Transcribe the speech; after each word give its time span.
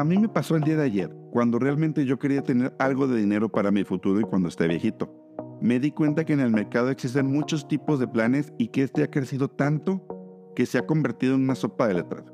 A 0.00 0.04
mí 0.04 0.16
me 0.16 0.30
pasó 0.30 0.56
el 0.56 0.62
día 0.62 0.78
de 0.78 0.84
ayer, 0.84 1.14
cuando 1.30 1.58
realmente 1.58 2.06
yo 2.06 2.18
quería 2.18 2.42
tener 2.42 2.74
algo 2.78 3.06
de 3.06 3.18
dinero 3.18 3.50
para 3.50 3.70
mi 3.70 3.84
futuro 3.84 4.18
y 4.18 4.22
cuando 4.22 4.48
esté 4.48 4.66
viejito. 4.66 5.12
Me 5.60 5.78
di 5.78 5.90
cuenta 5.90 6.24
que 6.24 6.32
en 6.32 6.40
el 6.40 6.50
mercado 6.50 6.88
existen 6.88 7.30
muchos 7.30 7.68
tipos 7.68 8.00
de 8.00 8.08
planes 8.08 8.50
y 8.56 8.68
que 8.68 8.82
este 8.82 9.02
ha 9.02 9.10
crecido 9.10 9.48
tanto 9.48 10.02
que 10.56 10.64
se 10.64 10.78
ha 10.78 10.86
convertido 10.86 11.34
en 11.34 11.42
una 11.42 11.54
sopa 11.54 11.86
de 11.86 11.92
letras. 11.92 12.24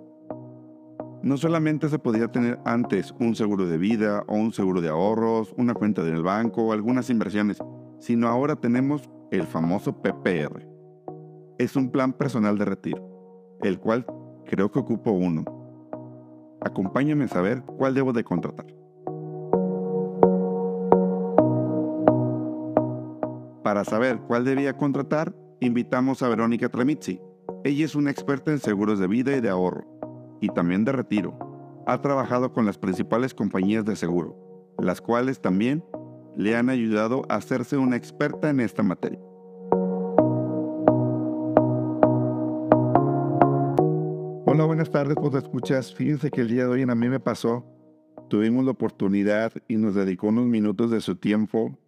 No 1.25 1.37
solamente 1.37 1.89
se 1.89 1.98
podía 1.98 2.29
tener 2.29 2.61
antes 2.64 3.12
un 3.18 3.34
seguro 3.34 3.67
de 3.67 3.79
vida 3.79 4.23
o 4.29 4.37
un 4.37 4.53
seguro 4.53 4.80
de 4.80 4.91
ahorros, 4.91 5.53
una 5.59 5.75
cuenta 5.75 6.03
en 6.07 6.14
el 6.14 6.23
banco 6.23 6.67
o 6.67 6.73
algunas 6.73 7.11
inversiones, 7.11 7.59
sino 7.98 8.29
ahora 8.29 8.55
tenemos 8.55 9.11
el 9.33 9.43
famoso 9.43 10.01
PPR. 10.03 10.64
Es 11.59 11.75
un 11.75 11.91
plan 11.91 12.12
personal 12.12 12.59
de 12.59 12.64
retiro, 12.64 13.58
el 13.64 13.80
cual 13.80 14.07
creo 14.44 14.71
que 14.71 14.79
ocupo 14.79 15.11
uno 15.11 15.56
Acompáñame 16.66 17.26
a 17.26 17.29
saber 17.29 17.62
cuál 17.62 17.94
debo 17.94 18.12
de 18.12 18.25
contratar. 18.25 18.66
Para 23.62 23.84
saber 23.84 24.18
cuál 24.26 24.44
debía 24.44 24.76
contratar, 24.76 25.32
invitamos 25.61 26.25
a 26.25 26.29
Verónica 26.29 26.68
Tramitzi. 26.68 27.20
Ella 27.62 27.84
es 27.84 27.94
una 27.94 28.11
experta 28.11 28.50
en 28.50 28.58
seguros 28.58 28.98
de 28.98 29.06
vida 29.06 29.36
y 29.36 29.40
de 29.40 29.48
ahorro, 29.48 29.86
y 30.40 30.48
también 30.48 30.84
de 30.84 30.90
retiro. 30.90 31.39
Ha 31.86 32.00
trabajado 32.00 32.52
con 32.52 32.67
las 32.67 32.78
principales 32.78 33.33
compañías 33.33 33.84
de 33.84 33.94
seguro, 33.94 34.36
las 34.78 35.00
cuales 35.00 35.41
también 35.41 35.84
le 36.36 36.56
han 36.56 36.69
ayudado 36.69 37.22
a 37.28 37.36
hacerse 37.36 37.77
una 37.77 37.94
experta 37.94 38.50
en 38.50 38.58
esta 38.58 38.83
materia. 38.83 39.20
Hola, 44.56 44.65
buenas 44.65 44.91
tardes, 44.91 45.17
pues 45.20 45.34
escuchas. 45.34 45.95
Fíjense 45.95 46.31
que 46.31 46.41
el 46.41 46.49
día 46.49 46.62
de 46.62 46.71
hoy 46.71 46.81
a 46.81 46.87
mí 46.87 47.09
me 47.11 47.21
pasó. 47.21 47.67
Tuvimos 48.31 48.65
la 48.65 48.71
oportunidad 48.71 49.53
y 49.69 49.77
nos 49.77 49.95
dedicó 49.95 50.29
unos 50.29 50.47
minutos 50.47 50.91
de 50.91 51.03
su 51.03 51.17
tiempo. 51.17 51.79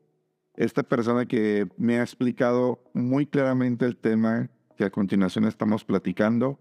Esta 0.55 0.83
persona 0.83 1.25
que 1.25 1.67
me 1.79 1.99
ha 1.99 2.03
explicado 2.03 2.85
muy 2.93 3.25
claramente 3.25 3.87
el 3.87 3.97
tema 3.97 4.51
que 4.77 4.85
a 4.85 4.91
continuación 4.91 5.47
estamos 5.47 5.83
platicando 5.83 6.59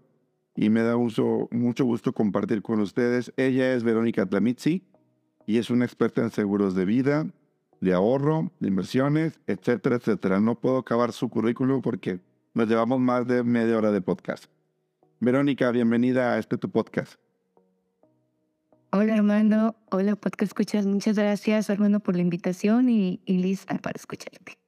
y 0.56 0.70
me 0.70 0.80
da 0.80 0.96
mucho 0.96 1.84
gusto 1.84 2.14
compartir 2.14 2.62
con 2.62 2.80
ustedes. 2.80 3.30
Ella 3.36 3.74
es 3.74 3.84
Verónica 3.84 4.24
Tlamitzi 4.24 4.88
y 5.44 5.58
es 5.58 5.68
una 5.68 5.84
experta 5.84 6.22
en 6.22 6.30
seguros 6.30 6.74
de 6.74 6.86
vida, 6.86 7.26
de 7.82 7.92
ahorro, 7.92 8.50
de 8.60 8.68
inversiones, 8.68 9.40
etcétera, 9.46 9.96
etcétera. 9.96 10.40
No 10.40 10.58
puedo 10.58 10.78
acabar 10.78 11.12
su 11.12 11.28
currículum 11.28 11.82
porque 11.82 12.20
nos 12.54 12.66
llevamos 12.66 12.98
más 12.98 13.26
de 13.26 13.44
media 13.44 13.76
hora 13.76 13.92
de 13.92 14.00
podcast. 14.00 14.46
Verónica, 15.20 15.72
bienvenida 15.72 16.34
a 16.34 16.38
este 16.38 16.56
tu 16.58 16.70
podcast. 16.70 17.14
Hola 18.92 19.14
Armando, 19.14 19.74
hola 19.90 20.14
podcast 20.14 20.50
escuchas. 20.50 20.86
Muchas 20.86 21.18
gracias 21.18 21.70
Armando 21.70 21.98
por 21.98 22.14
la 22.14 22.22
invitación 22.22 22.88
y, 22.88 23.20
y 23.26 23.38
lista 23.38 23.76
para 23.78 23.96
escucharte. 23.96 24.58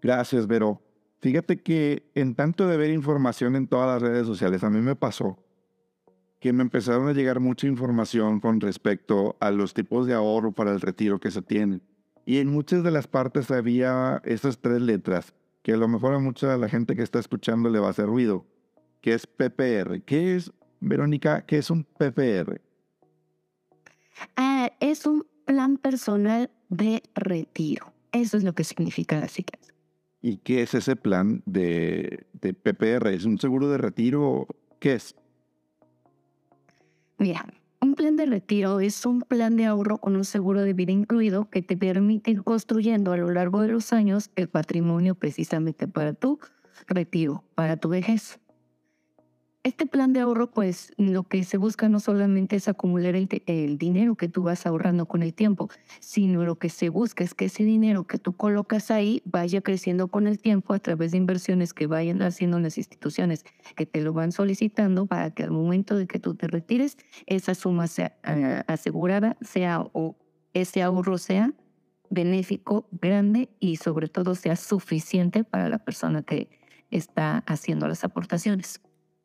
Gracias, 0.00 0.46
Vero. 0.46 0.80
Fíjate 1.20 1.60
que 1.60 2.10
en 2.14 2.36
tanto 2.36 2.68
de 2.68 2.76
ver 2.76 2.90
información 2.90 3.56
en 3.56 3.66
todas 3.66 3.88
las 3.88 4.08
redes 4.08 4.26
sociales, 4.26 4.62
a 4.62 4.70
mí 4.70 4.80
me 4.80 4.94
pasó 4.94 5.38
que 6.38 6.52
me 6.52 6.62
empezaron 6.62 7.08
a 7.08 7.12
llegar 7.12 7.40
mucha 7.40 7.66
información 7.66 8.40
con 8.40 8.60
respecto 8.60 9.36
a 9.40 9.50
los 9.50 9.74
tipos 9.74 10.06
de 10.06 10.14
ahorro 10.14 10.52
para 10.52 10.72
el 10.72 10.80
retiro 10.80 11.18
que 11.18 11.30
se 11.30 11.42
tienen. 11.42 11.82
Y 12.24 12.38
en 12.38 12.48
muchas 12.48 12.84
de 12.84 12.90
las 12.92 13.08
partes 13.08 13.50
había 13.50 14.22
esas 14.24 14.58
tres 14.58 14.80
letras, 14.80 15.34
que 15.62 15.72
a 15.72 15.76
lo 15.76 15.88
mejor 15.88 16.14
a 16.14 16.18
mucha 16.20 16.50
de 16.50 16.58
la 16.58 16.68
gente 16.68 16.94
que 16.94 17.02
está 17.02 17.18
escuchando 17.18 17.68
le 17.68 17.80
va 17.80 17.88
a 17.88 17.90
hacer 17.90 18.06
ruido 18.06 18.46
que 19.02 19.12
es 19.12 19.26
PPR. 19.26 20.00
¿Qué 20.02 20.36
es, 20.36 20.50
Verónica, 20.80 21.44
qué 21.44 21.58
es 21.58 21.70
un 21.70 21.84
PPR? 21.84 22.62
Ah, 24.36 24.70
es 24.80 25.04
un 25.04 25.26
plan 25.44 25.76
personal 25.76 26.50
de 26.70 27.02
retiro. 27.14 27.92
Eso 28.12 28.36
es 28.36 28.44
lo 28.44 28.54
que 28.54 28.64
significa 28.64 29.18
la 29.18 29.28
siglas. 29.28 29.74
¿Y 30.22 30.38
qué 30.38 30.62
es 30.62 30.72
ese 30.74 30.94
plan 30.94 31.42
de, 31.46 32.26
de 32.40 32.54
PPR? 32.54 33.08
¿Es 33.08 33.24
un 33.24 33.38
seguro 33.38 33.68
de 33.68 33.78
retiro? 33.78 34.46
¿Qué 34.78 34.94
es? 34.94 35.16
Mira, 37.18 37.44
un 37.80 37.96
plan 37.96 38.16
de 38.16 38.26
retiro 38.26 38.78
es 38.78 39.04
un 39.04 39.22
plan 39.22 39.56
de 39.56 39.66
ahorro 39.66 39.98
con 39.98 40.14
un 40.14 40.24
seguro 40.24 40.62
de 40.62 40.74
vida 40.74 40.92
incluido 40.92 41.50
que 41.50 41.62
te 41.62 41.76
permite 41.76 42.30
ir 42.30 42.44
construyendo 42.44 43.12
a 43.12 43.16
lo 43.16 43.30
largo 43.32 43.62
de 43.62 43.68
los 43.68 43.92
años 43.92 44.30
el 44.36 44.48
patrimonio 44.48 45.16
precisamente 45.16 45.88
para 45.88 46.14
tu 46.14 46.38
retiro, 46.86 47.42
para 47.56 47.76
tu 47.76 47.88
vejez. 47.88 48.38
Este 49.64 49.86
plan 49.86 50.12
de 50.12 50.18
ahorro, 50.18 50.50
pues 50.50 50.92
lo 50.96 51.22
que 51.22 51.44
se 51.44 51.56
busca 51.56 51.88
no 51.88 52.00
solamente 52.00 52.56
es 52.56 52.66
acumular 52.66 53.14
el, 53.14 53.78
dinero 53.78 54.16
que 54.16 54.26
tú 54.26 54.42
vas 54.42 54.66
ahorrando 54.66 55.06
con 55.06 55.22
el 55.22 55.34
tiempo, 55.34 55.68
sino 56.00 56.42
lo 56.44 56.56
que 56.56 56.68
se 56.68 56.88
busca 56.88 57.22
es 57.22 57.32
que 57.32 57.44
ese 57.44 57.62
dinero 57.62 58.04
que 58.04 58.18
tú 58.18 58.32
colocas 58.32 58.90
ahí 58.90 59.22
vaya 59.24 59.60
creciendo 59.60 60.08
con 60.08 60.26
el 60.26 60.40
tiempo 60.40 60.74
a 60.74 60.80
través 60.80 61.12
de 61.12 61.18
inversiones 61.18 61.74
que 61.74 61.86
vayan 61.86 62.22
haciendo 62.22 62.58
las 62.58 62.76
instituciones 62.76 63.44
que 63.76 63.86
te 63.86 64.00
lo 64.00 64.12
van 64.12 64.32
solicitando 64.32 65.06
para 65.06 65.30
que 65.30 65.44
al 65.44 65.52
momento 65.52 65.96
de 65.96 66.08
que 66.08 66.18
tú 66.18 66.34
te 66.34 66.48
retires, 66.48 66.98
esa 67.26 67.54
suma 67.54 67.86
sea 67.86 68.18
ah, 68.24 68.64
asegurada, 68.66 69.36
sea 69.42 69.86
o 69.92 70.16
ese 70.54 70.82
ahorro 70.82 71.18
sea 71.18 71.52
benéfico, 72.10 72.88
grande 72.90 73.48
y 73.60 73.76
sobre 73.76 74.08
todo 74.08 74.34
sea 74.34 74.56
suficiente 74.56 75.44
para 75.44 75.68
la 75.68 75.78
persona 75.78 76.22
que 76.22 76.50
está 76.90 77.44
haciendo 77.46 77.86
las 77.86 78.02
aportaciones. 78.02 78.80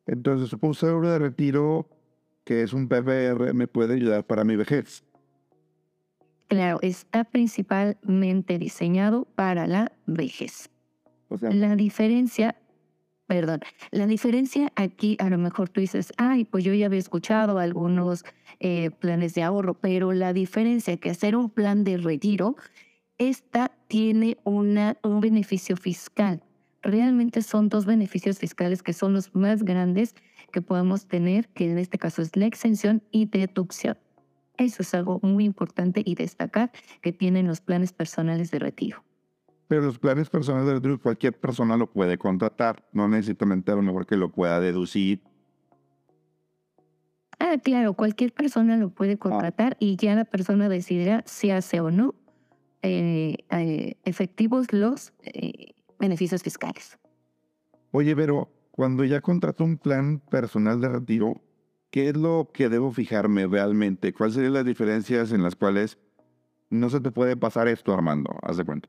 Entonces, 0.08 0.56
un 0.60 0.74
seguro 0.74 1.10
de 1.10 1.18
retiro 1.18 1.86
que 2.44 2.62
es 2.62 2.72
un 2.72 2.88
PPR 2.88 3.52
me 3.52 3.68
puede 3.68 3.94
ayudar 3.94 4.24
para 4.24 4.42
mi 4.42 4.56
vejez. 4.56 5.04
Claro, 6.48 6.78
está 6.80 7.24
principalmente 7.24 8.58
diseñado 8.58 9.26
para 9.34 9.66
la 9.66 9.92
vejez. 10.06 10.70
la 11.28 11.76
diferencia, 11.76 12.56
perdón, 13.26 13.60
la 13.90 14.06
diferencia 14.06 14.72
aquí, 14.76 15.18
a 15.20 15.28
lo 15.28 15.36
mejor 15.36 15.68
tú 15.68 15.82
dices, 15.82 16.14
ay, 16.16 16.46
pues 16.46 16.64
yo 16.64 16.72
ya 16.72 16.86
había 16.86 16.98
escuchado 16.98 17.58
algunos 17.58 18.24
eh, 18.60 18.90
planes 18.90 19.34
de 19.34 19.42
ahorro, 19.42 19.74
pero 19.74 20.12
la 20.14 20.32
diferencia 20.32 20.96
que 20.96 21.10
hacer 21.10 21.36
un 21.36 21.50
plan 21.50 21.84
de 21.84 21.98
retiro, 21.98 22.56
esta 23.18 23.72
tiene 23.88 24.38
una, 24.44 24.96
un 25.02 25.20
beneficio 25.20 25.76
fiscal 25.76 26.42
realmente 26.82 27.42
son 27.42 27.68
dos 27.68 27.86
beneficios 27.86 28.38
fiscales 28.38 28.82
que 28.82 28.92
son 28.92 29.12
los 29.12 29.34
más 29.34 29.62
grandes 29.62 30.14
que 30.52 30.62
podemos 30.62 31.06
tener, 31.06 31.48
que 31.48 31.70
en 31.70 31.78
este 31.78 31.98
caso 31.98 32.22
es 32.22 32.36
la 32.36 32.46
exención 32.46 33.02
y 33.10 33.26
deducción. 33.26 33.98
Eso 34.56 34.82
es 34.82 34.94
algo 34.94 35.20
muy 35.22 35.44
importante 35.44 36.02
y 36.04 36.14
destacar 36.14 36.72
que 37.00 37.12
tienen 37.12 37.46
los 37.46 37.60
planes 37.60 37.92
personales 37.92 38.50
de 38.50 38.58
retiro. 38.58 39.04
Pero 39.68 39.82
los 39.82 39.98
planes 39.98 40.30
personales 40.30 40.66
de 40.66 40.74
retiro 40.74 41.00
cualquier 41.00 41.38
persona 41.38 41.76
lo 41.76 41.90
puede 41.90 42.18
contratar, 42.18 42.84
no 42.92 43.06
necesariamente 43.06 43.70
a 43.70 43.76
lo 43.76 43.82
mejor 43.82 44.06
que 44.06 44.16
lo 44.16 44.32
pueda 44.32 44.58
deducir. 44.60 45.22
Ah, 47.38 47.56
claro, 47.62 47.92
cualquier 47.94 48.32
persona 48.32 48.76
lo 48.76 48.90
puede 48.90 49.12
ah. 49.12 49.18
contratar 49.18 49.76
y 49.78 49.96
ya 49.96 50.14
la 50.14 50.24
persona 50.24 50.68
decidirá 50.68 51.22
si 51.26 51.50
hace 51.50 51.80
o 51.80 51.90
no 51.90 52.14
eh, 52.82 53.36
eh, 53.50 53.96
efectivos 54.04 54.72
los 54.72 55.12
eh, 55.22 55.74
beneficios 55.98 56.42
fiscales. 56.42 56.98
Oye, 57.90 58.14
pero 58.14 58.50
cuando 58.70 59.04
ya 59.04 59.20
contrato 59.20 59.64
un 59.64 59.78
plan 59.78 60.20
personal 60.20 60.80
de 60.80 60.88
retiro, 60.88 61.40
¿qué 61.90 62.10
es 62.10 62.16
lo 62.16 62.50
que 62.52 62.68
debo 62.68 62.92
fijarme 62.92 63.46
realmente? 63.46 64.12
¿Cuáles 64.12 64.34
serían 64.34 64.54
las 64.54 64.64
diferencias 64.64 65.32
en 65.32 65.42
las 65.42 65.56
cuales 65.56 65.98
no 66.70 66.90
se 66.90 67.00
te 67.00 67.10
puede 67.10 67.36
pasar 67.36 67.66
esto, 67.68 67.92
Armando? 67.92 68.36
Haz 68.42 68.58
de 68.58 68.64
cuenta. 68.64 68.88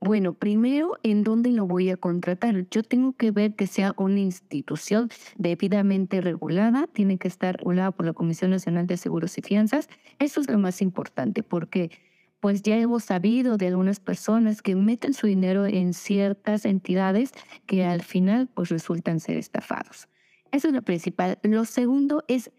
Bueno, 0.00 0.32
primero, 0.32 0.96
¿en 1.02 1.24
dónde 1.24 1.50
lo 1.50 1.66
voy 1.66 1.90
a 1.90 1.96
contratar? 1.96 2.68
Yo 2.70 2.84
tengo 2.84 3.14
que 3.14 3.32
ver 3.32 3.56
que 3.56 3.66
sea 3.66 3.94
una 3.96 4.20
institución 4.20 5.10
debidamente 5.36 6.20
regulada, 6.20 6.86
tiene 6.86 7.18
que 7.18 7.26
estar 7.26 7.56
regulada 7.56 7.90
por 7.90 8.06
la 8.06 8.12
Comisión 8.12 8.52
Nacional 8.52 8.86
de 8.86 8.96
Seguros 8.96 9.36
y 9.38 9.42
Fianzas. 9.42 9.88
Eso 10.20 10.40
es 10.40 10.48
lo 10.48 10.58
más 10.58 10.82
importante, 10.82 11.42
porque 11.42 11.90
pues 12.40 12.62
ya 12.62 12.76
hemos 12.76 13.04
sabido 13.04 13.56
de 13.56 13.68
algunas 13.68 14.00
personas 14.00 14.62
que 14.62 14.76
meten 14.76 15.14
su 15.14 15.26
dinero 15.26 15.66
en 15.66 15.92
ciertas 15.92 16.64
entidades 16.64 17.32
que 17.66 17.84
al 17.84 18.02
final 18.02 18.48
pues 18.48 18.68
resultan 18.68 19.20
ser 19.20 19.36
estafados. 19.36 20.08
Eso 20.52 20.68
es 20.68 20.74
lo 20.74 20.82
principal. 20.82 21.38
Lo 21.42 21.64
segundo 21.64 22.24
es 22.28 22.50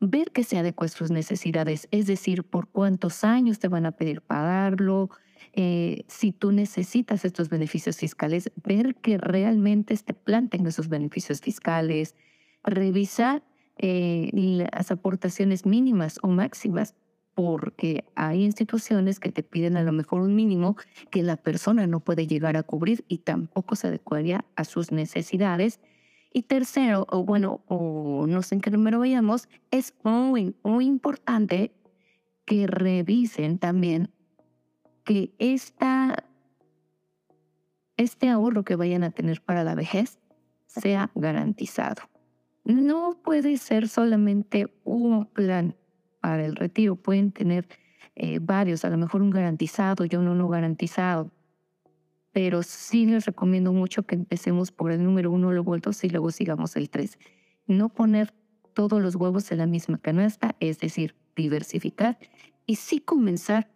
ver 0.00 0.30
que 0.30 0.44
se 0.44 0.58
adecua 0.58 0.86
a 0.86 0.88
sus 0.88 1.10
necesidades, 1.10 1.88
es 1.90 2.06
decir, 2.06 2.44
por 2.44 2.68
cuántos 2.68 3.24
años 3.24 3.58
te 3.58 3.68
van 3.68 3.86
a 3.86 3.92
pedir 3.92 4.22
pagarlo, 4.22 5.10
eh, 5.52 6.04
si 6.08 6.32
tú 6.32 6.52
necesitas 6.52 7.24
estos 7.24 7.48
beneficios 7.48 7.96
fiscales, 7.96 8.50
ver 8.56 8.96
que 8.96 9.18
realmente 9.18 9.94
este 9.94 10.14
plan 10.14 10.48
tenga 10.48 10.70
esos 10.70 10.88
beneficios 10.88 11.40
fiscales, 11.40 12.16
revisar 12.64 13.44
eh, 13.76 14.30
las 14.32 14.90
aportaciones 14.90 15.66
mínimas 15.66 16.18
o 16.22 16.28
máximas 16.28 16.94
porque 17.34 18.04
hay 18.14 18.44
instituciones 18.44 19.18
que 19.18 19.32
te 19.32 19.42
piden 19.42 19.76
a 19.76 19.82
lo 19.82 19.92
mejor 19.92 20.20
un 20.20 20.34
mínimo 20.34 20.76
que 21.10 21.22
la 21.22 21.36
persona 21.36 21.86
no 21.86 22.00
puede 22.00 22.26
llegar 22.26 22.56
a 22.56 22.62
cubrir 22.62 23.04
y 23.08 23.18
tampoco 23.18 23.76
se 23.76 23.88
adecuaría 23.88 24.44
a 24.56 24.64
sus 24.64 24.92
necesidades. 24.92 25.80
Y 26.32 26.42
tercero, 26.42 27.06
o 27.10 27.24
bueno, 27.24 27.62
o 27.66 28.26
no 28.28 28.42
sé 28.42 28.56
en 28.56 28.60
qué 28.60 28.70
número 28.70 28.98
vayamos, 28.98 29.48
es 29.70 29.94
muy, 30.02 30.54
muy 30.62 30.86
importante 30.86 31.72
que 32.44 32.66
revisen 32.66 33.58
también 33.58 34.10
que 35.04 35.34
esta, 35.38 36.24
este 37.96 38.28
ahorro 38.28 38.64
que 38.64 38.76
vayan 38.76 39.04
a 39.04 39.10
tener 39.10 39.42
para 39.42 39.64
la 39.64 39.74
vejez 39.74 40.18
sea 40.66 41.10
garantizado. 41.14 42.02
No 42.64 43.18
puede 43.22 43.58
ser 43.58 43.88
solamente 43.88 44.72
un 44.84 45.26
plan 45.26 45.76
para 46.24 46.46
el 46.46 46.56
retiro, 46.56 46.96
pueden 46.96 47.32
tener 47.32 47.68
eh, 48.16 48.38
varios, 48.40 48.86
a 48.86 48.88
lo 48.88 48.96
mejor 48.96 49.20
un 49.20 49.28
garantizado 49.28 50.06
y 50.06 50.16
uno 50.16 50.34
no 50.34 50.48
garantizado. 50.48 51.30
Pero 52.32 52.62
sí 52.62 53.04
les 53.04 53.26
recomiendo 53.26 53.74
mucho 53.74 54.04
que 54.04 54.14
empecemos 54.14 54.72
por 54.72 54.90
el 54.90 55.04
número 55.04 55.30
uno, 55.30 55.52
luego 55.52 55.74
el 55.74 55.82
dos 55.82 56.02
y 56.02 56.08
luego 56.08 56.30
sigamos 56.30 56.76
el 56.76 56.88
tres. 56.88 57.18
No 57.66 57.90
poner 57.90 58.32
todos 58.72 59.02
los 59.02 59.16
huevos 59.16 59.52
en 59.52 59.58
la 59.58 59.66
misma 59.66 59.98
canasta, 59.98 60.56
es 60.60 60.78
decir, 60.78 61.14
diversificar 61.36 62.18
y 62.64 62.76
sí 62.76 63.00
comenzar 63.00 63.70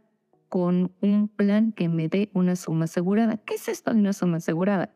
con 0.49 0.91
un 1.03 1.29
plan 1.29 1.73
que 1.73 1.91
me 1.91 2.09
dé 2.09 2.31
una 2.33 2.57
suma 2.57 2.87
asegurada. 2.87 3.37
¿Qué 3.37 3.57
es 3.57 3.69
esto 3.69 3.93
de 3.93 4.01
una 4.01 4.15
suma 4.15 4.39
asegurada? 4.39 4.91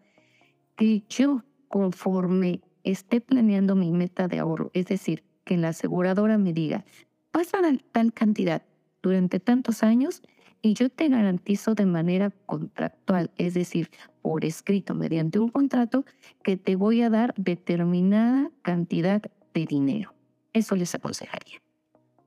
Que 0.74 1.04
yo, 1.10 1.44
conforme 1.68 2.62
esté 2.82 3.20
planeando 3.20 3.76
mi 3.76 3.92
meta 3.92 4.26
de 4.26 4.38
ahorro, 4.38 4.70
es 4.72 4.86
decir, 4.86 5.22
que 5.44 5.58
la 5.58 5.68
aseguradora 5.68 6.38
me 6.38 6.54
diga, 6.54 6.86
dar 7.32 7.82
tal 7.92 8.12
cantidad 8.12 8.62
durante 9.02 9.40
tantos 9.40 9.82
años 9.82 10.22
y 10.62 10.74
yo 10.74 10.88
te 10.88 11.08
garantizo 11.08 11.74
de 11.74 11.86
manera 11.86 12.30
contractual, 12.46 13.30
es 13.36 13.54
decir, 13.54 13.90
por 14.22 14.44
escrito, 14.44 14.94
mediante 14.94 15.40
un 15.40 15.48
contrato, 15.48 16.04
que 16.44 16.56
te 16.56 16.76
voy 16.76 17.02
a 17.02 17.10
dar 17.10 17.34
determinada 17.36 18.50
cantidad 18.62 19.22
de 19.54 19.66
dinero. 19.66 20.14
Eso 20.52 20.76
les 20.76 20.94
aconsejaría. 20.94 21.60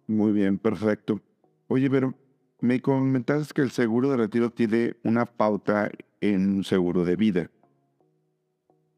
Muy 0.08 0.34
bien, 0.34 0.58
perfecto. 0.58 1.22
Oye, 1.68 1.90
pero 1.90 2.14
me 2.60 2.82
comentaste 2.82 3.54
que 3.54 3.62
el 3.62 3.72
seguro 3.72 4.10
de 4.10 4.18
retiro 4.18 4.50
tiene 4.50 4.96
una 5.04 5.26
pauta 5.26 5.90
en 6.20 6.58
un 6.58 6.64
seguro 6.64 7.06
de 7.06 7.16
vida. 7.16 7.50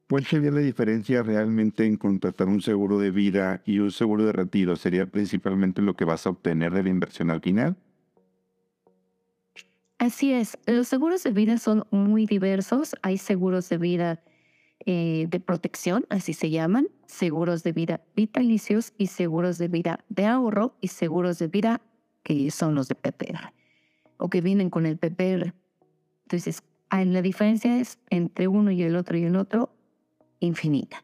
¿Cuál 0.10 0.26
sería 0.26 0.52
la 0.52 0.62
diferencia 0.62 1.22
realmente 1.22 1.86
en 1.86 1.98
contratar 1.98 2.48
un 2.48 2.62
seguro 2.62 2.98
de 2.98 3.12
vida 3.12 3.62
y 3.66 3.80
un 3.80 3.92
seguro 3.92 4.26
de 4.26 4.32
retiro? 4.32 4.78
¿Sería 4.78 5.06
principalmente 5.06 5.82
lo 5.82 5.96
que 5.96 6.06
vas 6.06 6.26
a 6.26 6.30
obtener 6.30 6.74
de 6.74 6.84
la 6.84 6.90
inversión 6.90 7.30
al 7.30 7.42
final? 7.42 7.76
Así 9.98 10.32
es, 10.32 10.58
los 10.66 10.88
seguros 10.88 11.24
de 11.24 11.32
vida 11.32 11.58
son 11.58 11.86
muy 11.92 12.26
diversos. 12.26 12.96
Hay 13.02 13.18
seguros 13.18 13.68
de 13.68 13.78
vida 13.78 14.24
eh, 14.86 15.26
de 15.30 15.40
protección, 15.42 16.06
así 16.10 16.32
se 16.34 16.52
llaman, 16.52 16.88
seguros 17.08 17.64
de 17.64 17.74
vida 17.74 18.02
vitalicios 18.16 18.94
y 18.98 19.08
seguros 19.08 19.58
de 19.58 19.68
vida 19.68 20.06
de 20.08 20.26
ahorro 20.26 20.76
y 20.80 20.88
seguros 20.88 21.40
de 21.40 21.48
vida 21.48 21.82
que 22.24 22.50
son 22.52 22.76
los 22.76 22.88
de 22.88 22.96
PPR 22.96 23.52
o 24.18 24.30
que 24.30 24.40
vienen 24.40 24.70
con 24.70 24.86
el 24.86 24.98
PPR. 24.98 25.54
Entonces, 26.24 26.64
la 26.92 27.22
diferencia 27.22 27.78
es 27.78 28.00
entre 28.10 28.48
uno 28.48 28.72
y 28.72 28.84
el 28.84 28.96
otro 28.96 29.18
y 29.18 29.24
el 29.24 29.36
otro 29.36 29.72
infinita. 30.40 31.04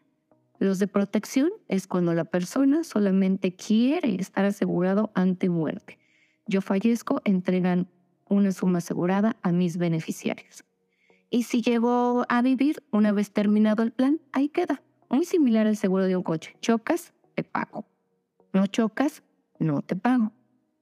Los 0.59 0.79
de 0.79 0.87
protección 0.87 1.51
es 1.67 1.87
cuando 1.87 2.13
la 2.13 2.25
persona 2.25 2.83
solamente 2.83 3.55
quiere 3.55 4.15
estar 4.15 4.45
asegurado 4.45 5.11
ante 5.13 5.49
muerte. 5.49 5.99
Yo 6.47 6.61
fallezco, 6.61 7.21
entregan 7.25 7.89
una 8.29 8.51
suma 8.51 8.77
asegurada 8.77 9.35
a 9.41 9.51
mis 9.51 9.77
beneficiarios. 9.77 10.63
Y 11.29 11.43
si 11.43 11.61
llego 11.61 12.25
a 12.29 12.41
vivir, 12.41 12.83
una 12.91 13.11
vez 13.11 13.31
terminado 13.31 13.83
el 13.83 13.91
plan, 13.91 14.21
ahí 14.31 14.49
queda. 14.49 14.81
Muy 15.09 15.25
similar 15.25 15.67
al 15.67 15.77
seguro 15.77 16.05
de 16.05 16.15
un 16.15 16.23
coche. 16.23 16.55
Chocas, 16.61 17.13
te 17.35 17.43
pago. 17.43 17.85
No 18.53 18.67
chocas, 18.67 19.23
no 19.59 19.81
te 19.81 19.95
pago. 19.95 20.31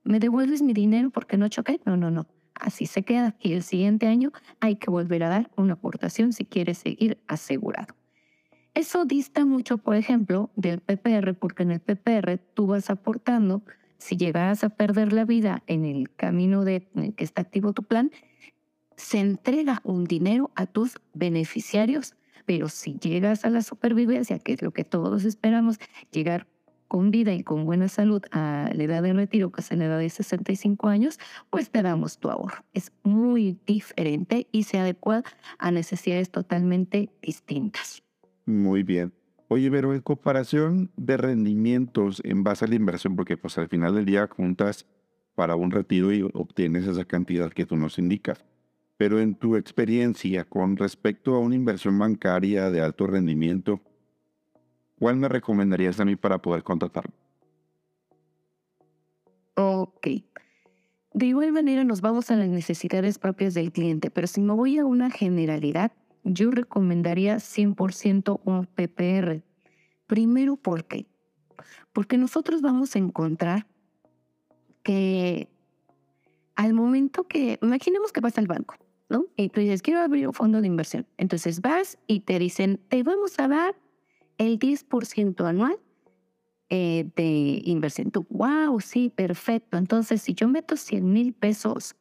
¿Me 0.04 0.20
devuelves 0.20 0.62
mi 0.62 0.74
dinero 0.74 1.10
porque 1.10 1.38
no 1.38 1.48
choqué? 1.48 1.80
No, 1.86 1.96
no, 1.96 2.12
no. 2.12 2.28
Así 2.54 2.86
se 2.86 3.04
queda. 3.04 3.36
Y 3.40 3.54
el 3.54 3.64
siguiente 3.64 4.08
año 4.08 4.32
hay 4.60 4.76
que 4.76 4.92
volver 4.92 5.24
a 5.24 5.30
dar 5.30 5.52
una 5.56 5.74
aportación 5.74 6.34
si 6.34 6.46
quieres 6.46 6.80
seguir 6.80 7.18
asegurado. 7.28 7.96
Eso 8.74 9.04
dista 9.04 9.46
mucho, 9.46 9.78
por 9.78 9.96
ejemplo, 9.96 10.50
del 10.56 10.80
PPR, 10.80 11.34
porque 11.34 11.64
en 11.64 11.72
el 11.72 11.82
PPR 11.82 12.38
tú 12.54 12.68
vas 12.68 12.90
aportando, 12.90 13.64
si 13.98 14.16
llegas 14.16 14.64
a 14.64 14.70
perder 14.70 15.12
la 15.12 15.26
vida 15.26 15.62
en 15.68 15.84
el 15.84 16.10
camino 16.16 16.64
de, 16.64 16.88
en 16.96 17.04
el 17.04 17.14
que 17.14 17.26
está 17.26 17.42
activo 17.42 17.74
tu 17.74 17.84
plan, 17.84 18.12
se 18.96 19.20
entrega 19.20 19.82
un 19.84 20.06
dinero 20.06 20.52
a 20.56 20.68
tus 20.68 21.02
beneficiarios, 21.14 22.16
pero 22.46 22.70
si 22.70 22.98
llegas 22.98 23.44
a 23.44 23.50
la 23.50 23.62
supervivencia, 23.62 24.40
que 24.40 24.54
es 24.54 24.62
lo 24.62 24.72
que 24.72 24.86
todos 24.86 25.26
esperamos, 25.26 25.78
llegar 26.12 26.48
con 26.88 27.12
vida 27.12 27.34
y 27.34 27.44
con 27.44 27.66
buena 27.66 27.90
salud 27.90 28.22
a 28.32 28.70
la 28.74 28.84
edad 28.84 29.04
de 29.04 29.14
retiro, 29.14 29.52
que 29.52 29.62
es 29.62 29.72
en 29.72 29.80
la 29.80 29.86
edad 29.86 30.00
de 30.00 30.10
65 30.10 30.88
años, 30.88 31.20
pues 31.50 31.70
te 31.70 31.82
damos 31.82 32.20
tu 32.20 32.30
ahorro. 32.30 32.64
Es 32.74 32.92
muy 33.04 33.58
diferente 33.66 34.48
y 34.52 34.64
se 34.64 34.78
adecua 34.78 35.24
a 35.58 35.72
necesidades 35.72 36.32
totalmente 36.32 37.10
distintas. 37.22 38.04
Muy 38.46 38.84
bien. 38.84 39.14
Oye, 39.48 39.70
pero 39.70 39.94
en 39.94 40.02
comparación 40.02 40.92
de 40.96 41.18
rendimientos 41.18 42.22
en 42.24 42.44
base 42.44 42.66
a 42.66 42.68
la 42.68 42.76
inversión, 42.76 43.16
porque 43.16 43.36
pues 43.36 43.58
al 43.58 43.68
final 43.68 43.96
del 43.96 44.06
día 44.06 44.28
juntas 44.28 44.86
para 45.36 45.56
un 45.56 45.72
retiro 45.72 46.14
y 46.14 46.22
obtienes 46.34 46.88
esa 46.88 47.06
cantidad 47.06 47.52
que 47.52 47.66
tú 47.66 47.76
nos 47.76 48.00
indicas. 48.00 48.46
Pero 48.98 49.20
en 49.20 49.36
tu 49.36 49.56
experiencia 49.56 50.46
con 50.46 50.78
respecto 50.78 51.36
a 51.36 51.40
una 51.40 51.56
inversión 51.56 51.98
bancaria 51.98 52.70
de 52.70 52.82
alto 52.82 53.08
rendimiento, 53.08 53.82
¿cuál 55.00 55.18
me 55.18 55.28
recomendarías 55.28 56.00
a 56.00 56.06
mí 56.06 56.16
para 56.16 56.42
poder 56.42 56.64
contratarlo? 56.64 57.12
Ok. 59.56 60.08
De 61.14 61.26
igual 61.26 61.52
manera 61.52 61.84
nos 61.84 62.00
vamos 62.00 62.32
a 62.32 62.36
las 62.36 62.48
necesidades 62.48 63.20
propias 63.20 63.54
del 63.54 63.72
cliente, 63.72 64.10
pero 64.12 64.28
si 64.28 64.40
me 64.40 64.54
voy 64.54 64.78
a 64.78 64.86
una 64.86 65.10
generalidad, 65.10 65.92
yo 66.24 66.52
recomendaría 66.52 67.38
100% 67.38 68.42
un 68.44 68.66
PPR. 68.66 69.44
Primero, 70.08 70.56
¿por 70.56 70.86
qué? 70.86 71.08
Porque 71.94 72.18
nosotros 72.18 72.62
vamos 72.62 72.96
a 72.96 73.00
encontrar 73.00 73.68
que 74.84 75.50
al 76.56 76.74
momento 76.74 77.28
que, 77.28 77.60
imaginemos 77.62 78.12
que 78.12 78.22
vas 78.22 78.38
al 78.38 78.48
banco, 78.48 78.76
¿no? 79.10 79.26
Y 79.36 79.50
tú 79.50 79.60
dices, 79.62 79.82
quiero 79.82 80.02
abrir 80.02 80.28
un 80.28 80.34
fondo 80.34 80.62
de 80.62 80.68
inversión. 80.68 81.08
Entonces 81.18 81.62
vas 81.62 81.98
y 82.08 82.22
te 82.22 82.40
dicen, 82.40 82.80
te 82.88 83.04
vamos 83.04 83.40
a 83.40 83.48
dar 83.48 83.76
el 84.38 84.60
10% 84.60 85.46
anual 85.46 85.80
eh, 86.70 87.10
de 87.16 87.62
inversión. 87.66 88.12
Tú, 88.12 88.26
wow, 88.30 88.80
sí, 88.80 89.10
perfecto. 89.10 89.78
Entonces, 89.78 90.22
si 90.22 90.34
yo 90.34 90.48
meto 90.48 90.78
100 90.78 91.12
mil 91.12 91.34
pesos 91.34 91.96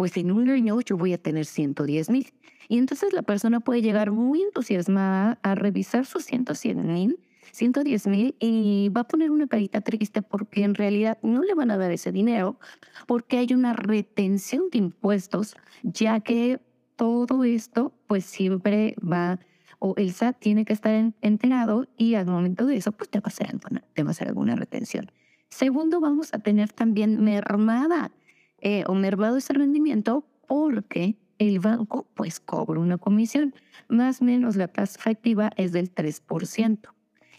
pues 0.00 0.16
en 0.16 0.30
un 0.30 0.48
año 0.48 0.80
yo 0.80 0.96
voy 0.96 1.12
a 1.12 1.18
tener 1.18 1.44
110 1.44 2.08
mil. 2.08 2.32
Y 2.70 2.78
entonces 2.78 3.12
la 3.12 3.20
persona 3.20 3.60
puede 3.60 3.82
llegar 3.82 4.12
muy 4.12 4.40
entusiasmada 4.40 5.38
a 5.42 5.54
revisar 5.54 6.06
sus 6.06 6.24
110 6.24 6.74
mil, 6.76 7.20
110 7.52 8.06
mil 8.06 8.34
y 8.40 8.88
va 8.96 9.02
a 9.02 9.06
poner 9.06 9.30
una 9.30 9.46
carita 9.46 9.82
triste 9.82 10.22
porque 10.22 10.64
en 10.64 10.74
realidad 10.74 11.18
no 11.20 11.42
le 11.42 11.52
van 11.52 11.70
a 11.70 11.76
dar 11.76 11.90
ese 11.90 12.12
dinero 12.12 12.58
porque 13.06 13.36
hay 13.36 13.52
una 13.52 13.74
retención 13.74 14.70
de 14.72 14.78
impuestos, 14.78 15.54
ya 15.82 16.20
que 16.20 16.62
todo 16.96 17.44
esto 17.44 17.92
pues 18.06 18.24
siempre 18.24 18.96
va 19.06 19.38
o 19.80 19.92
el 19.98 20.14
SAT 20.14 20.38
tiene 20.38 20.64
que 20.64 20.72
estar 20.72 21.12
enterado 21.20 21.88
y 21.98 22.14
al 22.14 22.24
momento 22.24 22.64
de 22.64 22.76
eso 22.76 22.92
pues 22.92 23.10
te 23.10 23.20
va 23.20 23.24
a 23.26 23.28
hacer 23.28 23.50
alguna, 23.50 23.84
te 23.92 24.02
va 24.02 24.08
a 24.08 24.12
hacer 24.12 24.28
alguna 24.28 24.56
retención. 24.56 25.12
Segundo, 25.50 26.00
vamos 26.00 26.32
a 26.32 26.38
tener 26.38 26.72
también 26.72 27.22
mermada 27.22 28.12
eh, 28.60 28.84
o 28.86 28.94
mermado 28.94 29.36
ese 29.36 29.52
rendimiento 29.52 30.24
porque 30.46 31.16
el 31.38 31.58
banco 31.58 32.06
pues 32.14 32.38
cobra 32.38 32.80
una 32.80 32.98
comisión, 32.98 33.54
más 33.88 34.20
o 34.20 34.24
menos 34.24 34.56
la 34.56 34.68
tasa 34.68 34.98
efectiva 34.98 35.50
es 35.56 35.72
del 35.72 35.94
3%. 35.94 36.78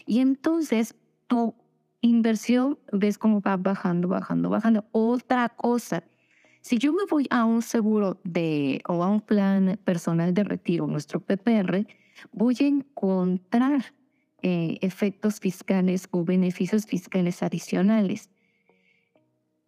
Y 0.06 0.18
entonces 0.18 0.96
tu 1.28 1.54
inversión 2.00 2.78
ves 2.92 3.16
cómo 3.16 3.40
va 3.40 3.56
bajando, 3.56 4.08
bajando, 4.08 4.50
bajando. 4.50 4.84
Otra 4.90 5.48
cosa, 5.50 6.02
si 6.60 6.78
yo 6.78 6.92
me 6.92 7.04
voy 7.08 7.26
a 7.30 7.44
un 7.44 7.62
seguro 7.62 8.20
de 8.24 8.82
o 8.88 9.02
a 9.02 9.08
un 9.08 9.20
plan 9.20 9.78
personal 9.84 10.34
de 10.34 10.44
retiro, 10.44 10.86
nuestro 10.86 11.20
PPR, 11.20 11.86
voy 12.32 12.56
a 12.60 12.66
encontrar 12.66 13.94
eh, 14.42 14.78
efectos 14.80 15.38
fiscales 15.38 16.08
o 16.10 16.24
beneficios 16.24 16.86
fiscales 16.86 17.42
adicionales. 17.42 18.30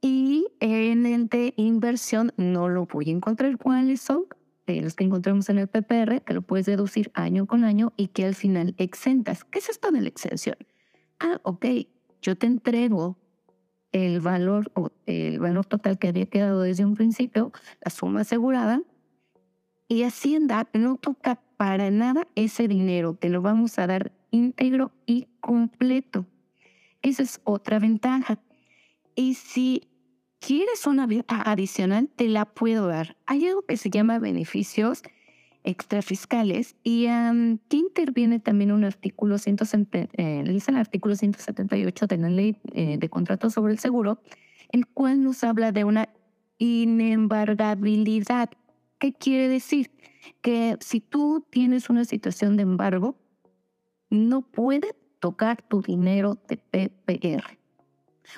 Y 0.00 0.49
en 0.64 1.04
el 1.04 1.28
de 1.28 1.52
inversión 1.59 2.33
no 2.38 2.71
lo 2.71 2.87
voy 2.87 3.11
a 3.11 3.12
encontrar 3.12 3.59
cuáles 3.59 4.00
son 4.00 4.25
de 4.66 4.80
los 4.80 4.94
que 4.94 5.04
encontramos 5.04 5.50
en 5.50 5.59
el 5.59 5.68
PPR, 5.68 6.23
que 6.23 6.33
lo 6.33 6.40
puedes 6.40 6.64
deducir 6.64 7.11
año 7.12 7.44
con 7.44 7.64
año 7.64 7.92
y 7.99 8.09
que 8.09 8.25
al 8.25 8.35
final 8.35 8.75
exentas. 8.78 9.44
¿Qué 9.44 9.59
es 9.59 9.68
esto 9.68 9.90
de 9.90 10.00
la 10.00 10.09
exención? 10.09 10.56
Ah, 11.21 11.38
ok, 11.42 11.66
yo 12.23 12.37
te 12.37 12.47
entrego 12.47 13.18
el 13.92 14.21
valor 14.21 14.73
o 14.75 14.90
el 15.04 15.38
valor 15.38 15.66
total 15.66 15.99
que 15.99 16.09
había 16.09 16.25
quedado 16.26 16.62
desde 16.62 16.87
un 16.87 16.94
principio, 16.94 17.52
la 17.85 17.90
suma 17.90 18.23
asegurada, 18.23 18.80
y 19.87 20.04
Hacienda 20.04 20.66
no 20.73 20.97
toca 20.97 21.42
para 21.59 21.90
nada 21.90 22.26
ese 22.37 22.68
dinero, 22.68 23.14
te 23.14 23.28
lo 23.28 23.42
vamos 23.42 23.78
a 23.78 23.87
dar 23.87 24.12
íntegro 24.30 24.92
y 25.04 25.28
completo. 25.40 26.25
Esa 27.02 27.23
es 27.23 27.42
otra 27.44 27.78
ventaja. 27.78 28.38
Y 29.14 29.35
si 29.35 29.93
quieres 30.46 30.86
una 30.86 31.06
ventaja 31.06 31.50
adicional, 31.50 32.10
te 32.14 32.28
la 32.28 32.44
puedo 32.44 32.86
dar. 32.88 33.16
Hay 33.24 33.46
algo 33.46 33.62
que 33.62 33.78
se 33.78 33.88
llama 33.88 34.18
beneficios 34.18 35.02
extrafiscales 35.62 36.76
y 36.82 37.06
aquí 37.06 37.78
interviene 37.78 38.40
también 38.40 38.70
un 38.70 38.84
artículo, 38.84 39.36
eh, 39.36 40.44
dice 40.46 40.70
el 40.70 40.76
artículo 40.76 41.16
178 41.16 42.06
de 42.06 42.18
la 42.18 42.28
ley 42.28 42.58
eh, 42.74 42.98
de 42.98 43.08
contratos 43.08 43.54
sobre 43.54 43.72
el 43.72 43.78
seguro, 43.78 44.20
el 44.70 44.86
cual 44.86 45.22
nos 45.22 45.42
habla 45.44 45.72
de 45.72 45.84
una 45.84 46.10
inembargabilidad. 46.58 48.50
¿Qué 48.98 49.14
quiere 49.14 49.48
decir? 49.48 49.92
Que 50.42 50.76
si 50.80 51.00
tú 51.00 51.46
tienes 51.48 51.88
una 51.88 52.04
situación 52.04 52.58
de 52.58 52.64
embargo, 52.64 53.16
no 54.10 54.42
puede 54.42 54.94
tocar 55.20 55.62
tu 55.62 55.80
dinero 55.80 56.38
de 56.48 56.58
PPR. 56.58 57.63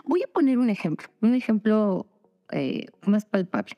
Voy 0.05 0.23
a 0.23 0.27
poner 0.27 0.59
un 0.59 0.71
ejemplo, 0.71 1.09
un 1.21 1.35
ejemplo 1.35 2.07
eh, 2.51 2.87
más 3.07 3.25
palpable. 3.25 3.77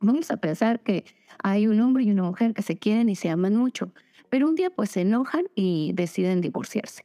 Vamos 0.00 0.30
a 0.30 0.36
pensar 0.36 0.80
que 0.80 1.04
hay 1.42 1.66
un 1.66 1.80
hombre 1.80 2.04
y 2.04 2.10
una 2.10 2.22
mujer 2.22 2.54
que 2.54 2.62
se 2.62 2.76
quieren 2.76 3.08
y 3.08 3.16
se 3.16 3.30
aman 3.30 3.56
mucho, 3.56 3.92
pero 4.28 4.48
un 4.48 4.54
día 4.54 4.70
pues 4.70 4.90
se 4.90 5.02
enojan 5.02 5.44
y 5.54 5.92
deciden 5.94 6.40
divorciarse. 6.40 7.04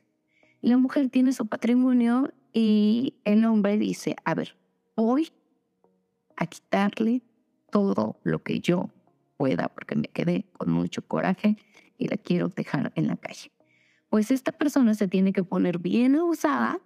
La 0.61 0.77
mujer 0.77 1.09
tiene 1.09 1.33
su 1.33 1.47
patrimonio 1.47 2.31
y 2.53 3.15
el 3.23 3.45
hombre 3.45 3.77
dice, 3.77 4.15
a 4.25 4.35
ver, 4.35 4.57
voy 4.95 5.31
a 6.35 6.45
quitarle 6.45 7.21
todo 7.71 8.19
lo 8.23 8.43
que 8.43 8.59
yo 8.59 8.89
pueda 9.37 9.69
porque 9.69 9.95
me 9.95 10.07
quedé 10.07 10.45
con 10.57 10.71
mucho 10.71 11.01
coraje 11.01 11.57
y 11.97 12.07
la 12.07 12.17
quiero 12.17 12.49
dejar 12.49 12.91
en 12.95 13.07
la 13.07 13.15
calle. 13.15 13.51
Pues 14.09 14.29
esta 14.29 14.51
persona 14.51 14.93
se 14.93 15.07
tiene 15.07 15.33
que 15.33 15.43
poner 15.43 15.79
bien 15.79 16.15
usada, 16.19 16.79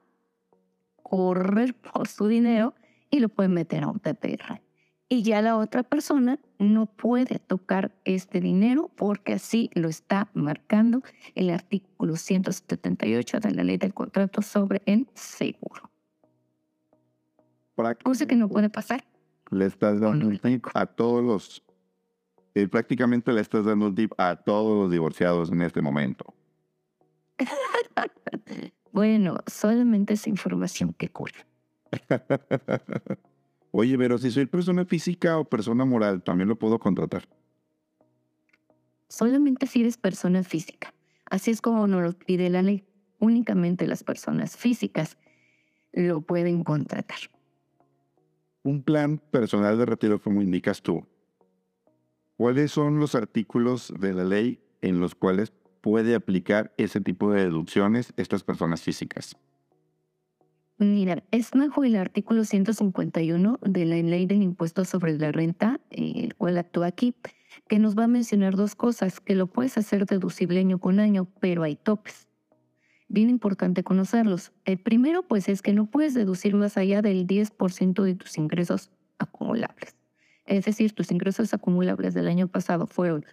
correr 1.09 1.75
por 1.75 2.07
su 2.07 2.27
dinero 2.27 2.74
y 3.12 3.19
lo 3.19 3.29
puede 3.29 3.50
meter 3.50 3.83
a 3.83 3.88
un 3.88 4.00
TPR 4.00 4.62
y 5.07 5.24
ya 5.24 5.41
la 5.41 5.57
otra 5.57 5.83
persona 5.83 6.39
no 6.57 6.88
puede 6.88 7.39
tocar 7.39 7.95
este 8.05 8.41
dinero 8.41 8.89
porque 8.95 9.33
así 9.33 9.69
lo 9.74 9.88
está 9.88 10.29
marcando 10.33 11.03
el 11.35 11.51
artículo 11.51 12.15
178 12.15 13.39
de 13.39 13.51
la 13.51 13.63
ley 13.63 13.77
del 13.77 13.93
contrato 13.93 14.41
sobre 14.41 14.81
el 14.85 15.07
seguro. 15.13 15.91
Cosa 18.03 18.25
que 18.25 18.35
no 18.35 18.47
puede 18.47 18.69
pasar. 18.69 19.05
Le 19.51 19.65
estás 19.65 20.00
dando 20.00 20.27
un 20.27 20.39
tip 20.39 20.65
a 20.74 20.85
todos 20.85 21.24
los, 21.24 21.63
eh, 22.55 22.67
prácticamente 22.67 23.31
le 23.31 23.41
estás 23.41 23.65
dando 23.65 23.88
un 23.88 23.95
tip 23.95 24.13
a 24.17 24.38
todos 24.38 24.83
los 24.83 24.91
divorciados 24.91 25.51
en 25.51 25.62
este 25.62 25.81
momento. 25.81 26.33
bueno, 28.96 29.40
solamente 29.46 30.14
es 30.14 30.25
información 30.25 30.94
que 30.94 31.10
cura. 31.10 31.46
Oye, 33.72 33.98
pero 33.98 34.18
si 34.18 34.32
soy 34.32 34.46
persona 34.46 34.86
física 34.86 35.38
o 35.38 35.44
persona 35.44 35.84
moral, 35.84 36.24
también 36.24 36.48
lo 36.48 36.58
puedo 36.58 36.80
contratar. 36.80 37.28
Solamente 39.10 39.68
si 39.68 39.82
eres 39.82 39.98
persona 39.98 40.44
física. 40.44 40.94
Así 41.30 41.52
es 41.52 41.60
como 41.60 41.88
nos 41.88 42.04
lo 42.04 42.14
pide 42.14 42.50
la 42.50 42.62
ley. 42.62 42.86
Únicamente 43.20 43.86
las 43.86 44.06
personas 44.06 44.56
físicas 44.56 45.18
lo 45.92 46.22
pueden 46.22 46.64
contratar. 46.64 47.20
Un 48.64 48.82
plan 48.82 49.18
personal 49.18 49.78
de 49.78 49.88
retiro, 49.88 50.22
como 50.22 50.42
indicas 50.42 50.82
tú. 50.82 51.06
¿Cuáles 52.38 52.72
son 52.72 52.98
los 52.98 53.14
artículos 53.14 53.94
de 54.00 54.14
la 54.14 54.24
ley 54.24 54.62
en 54.80 55.02
los 55.02 55.16
cuales 55.16 55.52
puede 55.86 56.15
aplicar 56.15 56.74
ese 56.77 57.00
tipo 57.00 57.32
de 57.32 57.44
deducciones 57.44 58.12
estas 58.18 58.44
personas 58.44 58.82
físicas? 58.82 59.38
Mira, 60.80 61.24
es 61.30 61.51
bajo 61.51 61.84
el 61.84 61.96
artículo 61.96 62.44
151 62.44 63.60
de 63.62 63.86
la 63.86 63.96
Ley 63.98 64.25
del 64.25 64.42
Impuesto 64.42 64.84
sobre 64.84 65.15
la 65.15 65.32
Renta, 65.32 65.80
el 65.92 66.34
cual 66.34 66.58
actúa 66.58 66.88
aquí, 66.88 67.13
que 67.68 67.77
nos 67.77 67.96
va 67.96 68.06
a 68.06 68.08
mencionar 68.08 68.56
dos 68.56 68.74
cosas, 68.74 69.20
que 69.20 69.36
lo 69.36 69.46
puedes 69.46 69.77
hacer 69.77 70.08
deducible 70.08 70.60
año 70.60 70.80
con 70.80 71.00
año, 71.00 71.27
pero 71.39 71.62
hay 71.62 71.75
topes. 71.75 72.27
Bien 73.08 73.30
importante 73.30 73.84
conocerlos. 73.84 74.54
El 74.65 74.80
primero, 74.80 75.22
pues, 75.22 75.48
es 75.50 75.62
que 75.62 75.74
no 75.74 75.86
puedes 75.86 76.15
deducir 76.15 76.56
más 76.56 76.77
allá 76.77 77.04
del 77.04 77.27
10% 77.27 78.01
de 78.01 78.15
tus 78.15 78.39
ingresos 78.39 78.89
acumulables. 79.20 79.96
Es 80.48 80.65
decir, 80.65 80.94
tus 80.94 81.12
ingresos 81.12 81.54
acumulables 81.54 82.15
del 82.15 82.27
año 82.27 82.48
pasado 82.48 82.88
fueron 82.88 83.24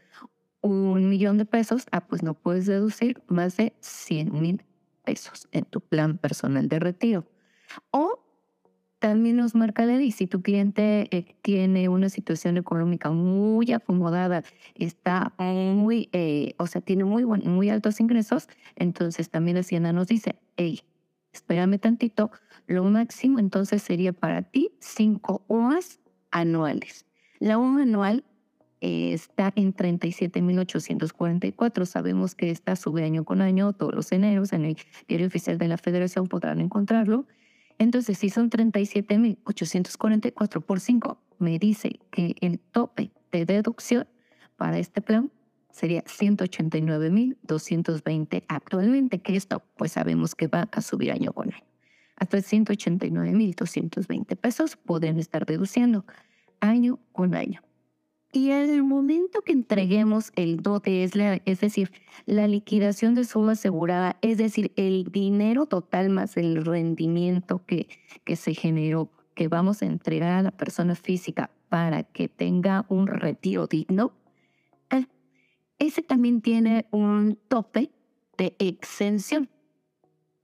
un 0.62 1.09
millón 1.09 1.38
de 1.38 1.45
pesos, 1.45 1.87
ah, 1.90 2.07
pues 2.07 2.23
no 2.23 2.35
puedes 2.35 2.66
deducir 2.66 3.23
más 3.28 3.57
de 3.57 3.75
100 3.81 4.40
mil 4.40 4.64
pesos 5.04 5.49
en 5.52 5.64
tu 5.64 5.81
plan 5.81 6.19
personal 6.19 6.69
de 6.69 6.78
retiro. 6.78 7.26
O 7.90 8.23
también 9.02 9.37
nos 9.37 9.57
marca 9.57 9.85
la 9.85 9.99
si 10.12 10.28
tu 10.28 10.42
cliente 10.42 11.09
eh, 11.11 11.35
tiene 11.42 11.88
una 11.88 12.09
situación 12.09 12.57
económica 12.57 13.11
muy 13.11 13.73
acomodada, 13.73 14.45
está 14.76 15.35
muy, 15.38 16.09
eh, 16.12 16.54
o 16.59 16.69
sea, 16.69 16.81
tiene 16.81 17.04
muy, 17.04 17.25
muy 17.25 17.69
altos 17.69 17.99
ingresos, 17.99 18.49
entonces 18.76 19.28
también 19.28 19.57
Hacienda 19.57 19.92
nos 19.92 20.07
dice, 20.07 20.37
hey, 20.57 20.83
espérame 21.33 21.81
tantito, 21.81 22.31
lo 22.69 22.85
máximo 22.85 23.40
entonces 23.40 23.83
sería 23.83 24.12
para 24.12 24.42
ti 24.42 24.71
cinco 24.78 25.45
horas 25.49 25.99
anuales. 26.31 27.04
La 27.40 27.59
UMA 27.59 27.83
anual 27.83 28.25
está 28.82 29.52
en 29.54 29.72
37.844. 29.74 31.86
Sabemos 31.86 32.34
que 32.34 32.50
esta 32.50 32.74
sube 32.74 33.04
año 33.04 33.22
con 33.24 33.40
año, 33.40 33.72
todos 33.72 33.94
los 33.94 34.10
eneros, 34.10 34.52
en 34.52 34.64
el 34.64 34.76
diario 35.06 35.28
oficial 35.28 35.56
de 35.56 35.68
la 35.68 35.78
Federación 35.78 36.26
podrán 36.26 36.60
encontrarlo. 36.60 37.24
Entonces, 37.78 38.18
si 38.18 38.28
son 38.28 38.50
37.844 38.50 40.62
por 40.62 40.80
5, 40.80 41.16
me 41.38 41.60
dice 41.60 42.00
que 42.10 42.34
el 42.40 42.58
tope 42.58 43.12
de 43.30 43.46
deducción 43.46 44.08
para 44.56 44.78
este 44.78 45.00
plan 45.00 45.30
sería 45.70 46.02
189.220 46.04 48.42
actualmente, 48.48 49.20
que 49.20 49.36
esto 49.36 49.62
pues 49.76 49.92
sabemos 49.92 50.34
que 50.34 50.48
va 50.48 50.68
a 50.72 50.82
subir 50.82 51.12
año 51.12 51.32
con 51.32 51.54
año. 51.54 51.64
Hasta 52.16 52.38
189.220 52.38 54.36
pesos 54.36 54.76
pueden 54.76 55.18
estar 55.18 55.46
deduciendo 55.46 56.04
año 56.60 56.98
con 57.12 57.34
año. 57.34 57.62
Y 58.34 58.50
en 58.50 58.70
el 58.70 58.82
momento 58.82 59.42
que 59.42 59.52
entreguemos 59.52 60.32
el 60.36 60.62
dote, 60.62 61.04
es, 61.04 61.12
es 61.44 61.60
decir, 61.60 61.92
la 62.24 62.48
liquidación 62.48 63.14
de 63.14 63.24
suma 63.24 63.52
asegurada, 63.52 64.16
es 64.22 64.38
decir, 64.38 64.72
el 64.76 65.12
dinero 65.12 65.66
total 65.66 66.08
más 66.08 66.38
el 66.38 66.64
rendimiento 66.64 67.62
que, 67.66 67.88
que 68.24 68.36
se 68.36 68.54
generó, 68.54 69.10
que 69.34 69.48
vamos 69.48 69.82
a 69.82 69.86
entregar 69.86 70.32
a 70.32 70.42
la 70.42 70.50
persona 70.50 70.94
física 70.94 71.50
para 71.68 72.04
que 72.04 72.28
tenga 72.28 72.86
un 72.88 73.06
retiro 73.06 73.66
digno, 73.66 74.14
eh, 74.90 75.06
ese 75.78 76.00
también 76.00 76.40
tiene 76.40 76.86
un 76.90 77.38
tope 77.48 77.90
de 78.38 78.56
exención. 78.58 79.50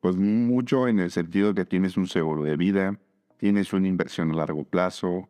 pues 0.00 0.16
mucho 0.16 0.88
en 0.88 1.00
el 1.00 1.10
sentido 1.10 1.54
que 1.54 1.64
tienes 1.64 1.96
un 1.96 2.06
seguro 2.06 2.44
de 2.44 2.56
vida, 2.56 2.98
tienes 3.42 3.72
una 3.72 3.88
inversión 3.88 4.30
a 4.30 4.34
largo 4.36 4.62
plazo, 4.62 5.28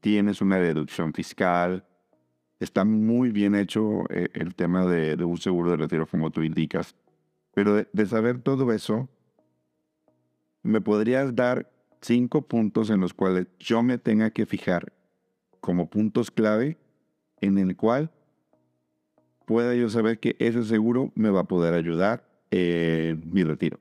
tienes 0.00 0.42
una 0.42 0.58
deducción 0.58 1.14
fiscal. 1.14 1.82
Está 2.60 2.84
muy 2.84 3.30
bien 3.30 3.54
hecho 3.54 4.04
eh, 4.10 4.28
el 4.34 4.54
tema 4.54 4.84
de, 4.84 5.14
un 5.24 5.38
seguro 5.38 5.70
de 5.70 5.78
retiro, 5.78 6.06
como 6.06 6.30
tú 6.30 6.42
indicas. 6.42 6.94
Pero 7.54 7.74
de, 7.74 7.88
de 7.90 8.04
saber 8.04 8.42
todo 8.42 8.70
eso, 8.70 9.08
¿me 10.62 10.82
podrías 10.82 11.34
dar 11.34 11.72
cinco 12.02 12.42
puntos 12.42 12.90
en 12.90 13.00
los 13.00 13.14
cuales 13.14 13.46
yo 13.58 13.82
me 13.82 13.96
tenga 13.96 14.28
que 14.28 14.44
fijar 14.44 14.92
como 15.60 15.88
puntos 15.88 16.30
clave 16.30 16.76
en 17.40 17.56
el 17.56 17.76
cual 17.76 18.10
pueda 19.46 19.74
yo 19.74 19.88
saber 19.88 20.20
que 20.20 20.36
ese 20.38 20.64
seguro 20.64 21.12
me 21.14 21.30
va 21.30 21.40
a 21.40 21.48
poder 21.48 21.72
ayudar 21.72 22.28
en 22.50 23.22
mi 23.32 23.42
retiro? 23.42 23.78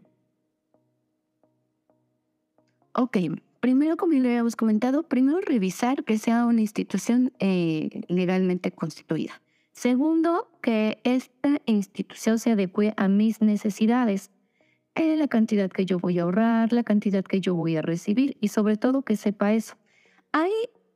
Ok, 2.93 3.17
primero, 3.59 3.97
como 3.97 4.13
ya 4.13 4.19
lo 4.19 4.29
habíamos 4.29 4.55
comentado, 4.55 5.03
primero 5.03 5.39
revisar 5.41 6.03
que 6.03 6.17
sea 6.17 6.45
una 6.45 6.61
institución 6.61 7.33
eh, 7.39 8.01
legalmente 8.07 8.71
constituida. 8.71 9.41
Segundo, 9.73 10.49
que 10.61 10.99
esta 11.03 11.61
institución 11.65 12.39
se 12.39 12.51
adecue 12.51 12.93
a 12.97 13.07
mis 13.07 13.41
necesidades, 13.41 14.31
eh, 14.95 15.15
la 15.15 15.27
cantidad 15.27 15.69
que 15.69 15.85
yo 15.85 15.99
voy 15.99 16.17
a 16.17 16.23
ahorrar, 16.23 16.73
la 16.73 16.83
cantidad 16.83 17.23
que 17.23 17.41
yo 17.41 17.53
voy 17.53 17.75
a 17.75 17.83
recibir 17.83 18.37
y 18.41 18.47
sobre 18.47 18.77
todo 18.77 19.03
que 19.03 19.15
sepa 19.15 19.53
eso. 19.53 19.75
Hay 20.31 20.51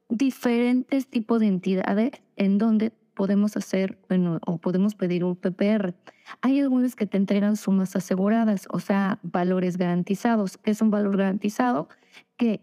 diferentes 0.10 1.08
tipos 1.08 1.40
de 1.40 1.48
entidades 1.48 2.12
en 2.36 2.58
donde 2.58 2.92
podemos 3.22 3.56
hacer, 3.56 4.00
bueno, 4.10 4.40
o 4.48 4.58
podemos 4.58 4.96
pedir 4.96 5.24
un 5.24 5.36
PPR. 5.36 5.94
Hay 6.42 6.60
algunos 6.60 6.96
que 6.96 7.06
te 7.06 7.18
entregan 7.18 7.56
sumas 7.56 7.96
aseguradas, 7.96 8.68
o 8.72 8.80
sea, 8.80 9.20
valores 9.22 9.78
garantizados. 9.78 10.58
¿Qué 10.58 10.72
es 10.72 10.82
un 10.82 10.90
valor 10.90 11.18
garantizado? 11.18 11.88
Que 12.36 12.62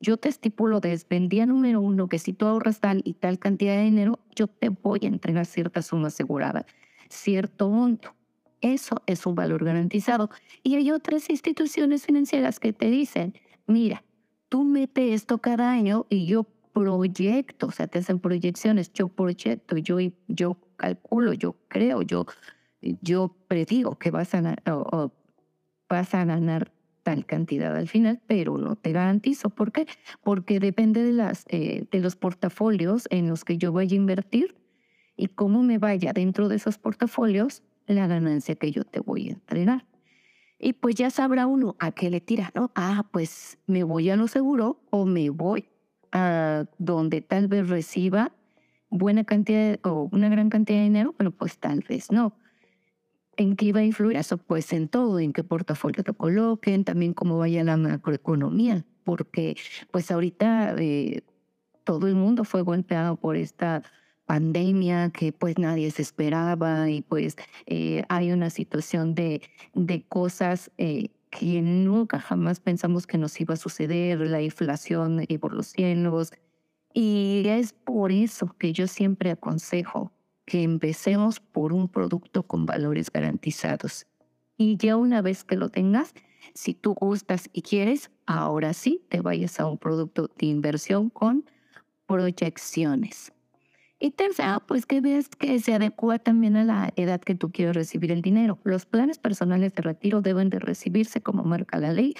yo 0.00 0.16
te 0.16 0.30
estipulo 0.30 0.80
desde 0.80 1.18
el 1.18 1.28
día 1.28 1.44
número 1.44 1.82
uno 1.82 2.08
que 2.08 2.18
si 2.18 2.32
tú 2.32 2.46
ahorras 2.46 2.80
tal 2.80 3.02
y 3.04 3.12
tal 3.12 3.38
cantidad 3.38 3.76
de 3.76 3.82
dinero, 3.82 4.18
yo 4.34 4.46
te 4.46 4.70
voy 4.70 5.00
a 5.02 5.08
entregar 5.08 5.44
cierta 5.44 5.82
suma 5.82 6.06
asegurada, 6.06 6.64
cierto 7.10 7.68
monto. 7.68 8.14
Eso 8.62 9.02
es 9.04 9.26
un 9.26 9.34
valor 9.34 9.62
garantizado. 9.62 10.30
Y 10.62 10.76
hay 10.76 10.90
otras 10.90 11.28
instituciones 11.28 12.06
financieras 12.06 12.60
que 12.60 12.72
te 12.72 12.88
dicen, 12.88 13.34
mira, 13.66 14.02
tú 14.48 14.64
mete 14.64 15.12
esto 15.12 15.36
cada 15.36 15.70
año 15.70 16.06
y 16.08 16.24
yo 16.24 16.46
proyecto, 16.78 17.66
o 17.66 17.70
sea, 17.72 17.88
te 17.88 17.98
hacen 17.98 18.20
proyecciones, 18.20 18.92
yo 18.92 19.08
proyecto, 19.08 19.76
yo, 19.78 19.98
yo 20.28 20.58
calculo, 20.76 21.32
yo 21.32 21.56
creo, 21.66 22.02
yo, 22.02 22.26
yo 22.80 23.36
predigo 23.48 23.98
que 23.98 24.12
vas 24.12 24.32
a, 24.34 24.54
o, 24.66 25.12
vas 25.88 26.14
a 26.14 26.24
ganar 26.24 26.70
tal 27.02 27.26
cantidad 27.26 27.74
al 27.76 27.88
final, 27.88 28.20
pero 28.28 28.58
no 28.58 28.76
te 28.76 28.92
garantizo. 28.92 29.50
¿Por 29.50 29.72
qué? 29.72 29.86
Porque 30.22 30.60
depende 30.60 31.02
de, 31.02 31.12
las, 31.12 31.46
eh, 31.48 31.86
de 31.90 32.00
los 32.00 32.14
portafolios 32.14 33.08
en 33.10 33.28
los 33.28 33.44
que 33.44 33.58
yo 33.58 33.72
vaya 33.72 33.94
a 33.94 33.96
invertir 33.96 34.54
y 35.16 35.26
cómo 35.26 35.64
me 35.64 35.78
vaya 35.78 36.12
dentro 36.12 36.48
de 36.48 36.56
esos 36.56 36.78
portafolios 36.78 37.64
la 37.86 38.06
ganancia 38.06 38.54
que 38.54 38.70
yo 38.70 38.84
te 38.84 39.00
voy 39.00 39.30
a 39.30 39.32
entregar. 39.32 39.84
Y 40.60 40.74
pues 40.74 40.94
ya 40.94 41.10
sabrá 41.10 41.48
uno 41.48 41.74
a 41.80 41.90
qué 41.90 42.08
le 42.08 42.20
tira, 42.20 42.52
¿no? 42.54 42.70
Ah, 42.76 43.08
pues 43.10 43.58
me 43.66 43.82
voy 43.82 44.10
a 44.10 44.16
lo 44.16 44.28
seguro 44.28 44.80
o 44.90 45.06
me 45.06 45.30
voy 45.30 45.70
donde 46.78 47.20
tal 47.20 47.48
vez 47.48 47.68
reciba 47.68 48.32
buena 48.90 49.24
cantidad 49.24 49.78
o 49.84 50.08
una 50.12 50.28
gran 50.28 50.50
cantidad 50.50 50.78
de 50.78 50.84
dinero, 50.84 51.14
pero 51.16 51.30
pues 51.30 51.58
tal 51.58 51.84
vez 51.88 52.10
no. 52.10 52.34
¿En 53.36 53.54
qué 53.54 53.72
va 53.72 53.80
a 53.80 53.84
influir 53.84 54.16
eso? 54.16 54.36
Pues 54.38 54.72
en 54.72 54.88
todo, 54.88 55.20
en 55.20 55.32
qué 55.32 55.44
portafolio 55.44 56.02
te 56.02 56.12
coloquen, 56.12 56.84
también 56.84 57.14
cómo 57.14 57.38
vaya 57.38 57.62
la 57.62 57.76
macroeconomía, 57.76 58.84
porque 59.04 59.56
pues 59.92 60.10
ahorita 60.10 60.74
eh, 60.78 61.22
todo 61.84 62.08
el 62.08 62.16
mundo 62.16 62.44
fue 62.44 62.62
golpeado 62.62 63.16
por 63.16 63.36
esta 63.36 63.82
pandemia 64.26 65.10
que 65.10 65.32
pues 65.32 65.56
nadie 65.56 65.90
se 65.90 66.02
esperaba 66.02 66.90
y 66.90 67.00
pues 67.02 67.36
eh, 67.66 68.04
hay 68.08 68.32
una 68.32 68.50
situación 68.50 69.14
de, 69.14 69.40
de 69.74 70.02
cosas 70.02 70.70
eh, 70.76 71.10
que 71.30 71.62
nunca 71.62 72.20
jamás 72.20 72.60
pensamos 72.60 73.06
que 73.06 73.18
nos 73.18 73.40
iba 73.40 73.54
a 73.54 73.58
suceder, 73.58 74.20
la 74.20 74.42
inflación 74.42 75.24
y 75.26 75.38
por 75.38 75.52
los 75.52 75.68
cielos. 75.68 76.32
Y 76.92 77.44
es 77.46 77.72
por 77.72 78.12
eso 78.12 78.54
que 78.58 78.72
yo 78.72 78.86
siempre 78.86 79.30
aconsejo 79.30 80.12
que 80.44 80.62
empecemos 80.62 81.40
por 81.40 81.72
un 81.72 81.88
producto 81.88 82.42
con 82.42 82.64
valores 82.64 83.10
garantizados. 83.12 84.06
Y 84.56 84.76
ya 84.78 84.96
una 84.96 85.20
vez 85.20 85.44
que 85.44 85.56
lo 85.56 85.68
tengas, 85.68 86.14
si 86.54 86.74
tú 86.74 86.94
gustas 86.94 87.50
y 87.52 87.62
quieres, 87.62 88.10
ahora 88.26 88.72
sí 88.72 89.02
te 89.08 89.20
vayas 89.20 89.60
a 89.60 89.66
un 89.66 89.78
producto 89.78 90.30
de 90.38 90.46
inversión 90.46 91.10
con 91.10 91.44
proyecciones. 92.06 93.32
Y 94.00 94.12
tercera, 94.12 94.60
pues 94.60 94.86
que 94.86 95.00
veas 95.00 95.28
que 95.28 95.58
se 95.58 95.74
adecua 95.74 96.20
también 96.20 96.56
a 96.56 96.64
la 96.64 96.92
edad 96.94 97.20
que 97.20 97.34
tú 97.34 97.50
quieres 97.50 97.74
recibir 97.74 98.12
el 98.12 98.22
dinero. 98.22 98.60
Los 98.62 98.86
planes 98.86 99.18
personales 99.18 99.74
de 99.74 99.82
retiro 99.82 100.20
deben 100.22 100.50
de 100.50 100.60
recibirse, 100.60 101.20
como 101.20 101.42
marca 101.42 101.80
la 101.80 101.92
ley, 101.92 102.14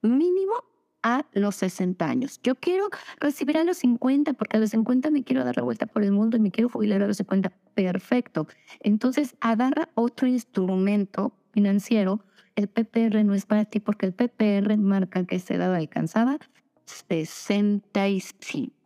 mínimo 0.00 0.54
a 1.02 1.26
los 1.32 1.56
60 1.56 2.04
años. 2.04 2.40
Yo 2.42 2.54
quiero 2.54 2.88
recibir 3.18 3.58
a 3.58 3.64
los 3.64 3.78
50 3.78 4.34
porque 4.34 4.56
a 4.56 4.60
los 4.60 4.70
50 4.70 5.10
me 5.10 5.24
quiero 5.24 5.44
dar 5.44 5.56
la 5.56 5.64
vuelta 5.64 5.86
por 5.86 6.04
el 6.04 6.12
mundo 6.12 6.36
y 6.36 6.40
me 6.40 6.52
quiero 6.52 6.68
jubilar 6.68 7.02
a 7.02 7.08
los 7.08 7.16
50. 7.16 7.50
Perfecto. 7.74 8.46
Entonces, 8.80 9.34
agarra 9.40 9.88
otro 9.94 10.28
instrumento 10.28 11.36
financiero. 11.52 12.24
El 12.54 12.68
PPR 12.68 13.24
no 13.24 13.34
es 13.34 13.44
para 13.44 13.64
ti 13.64 13.80
porque 13.80 14.06
el 14.06 14.12
PPR 14.12 14.76
marca 14.78 15.24
que 15.26 15.40
se 15.40 15.54
edad 15.54 15.74
alcanzada 15.74 16.38
65. 16.86 18.83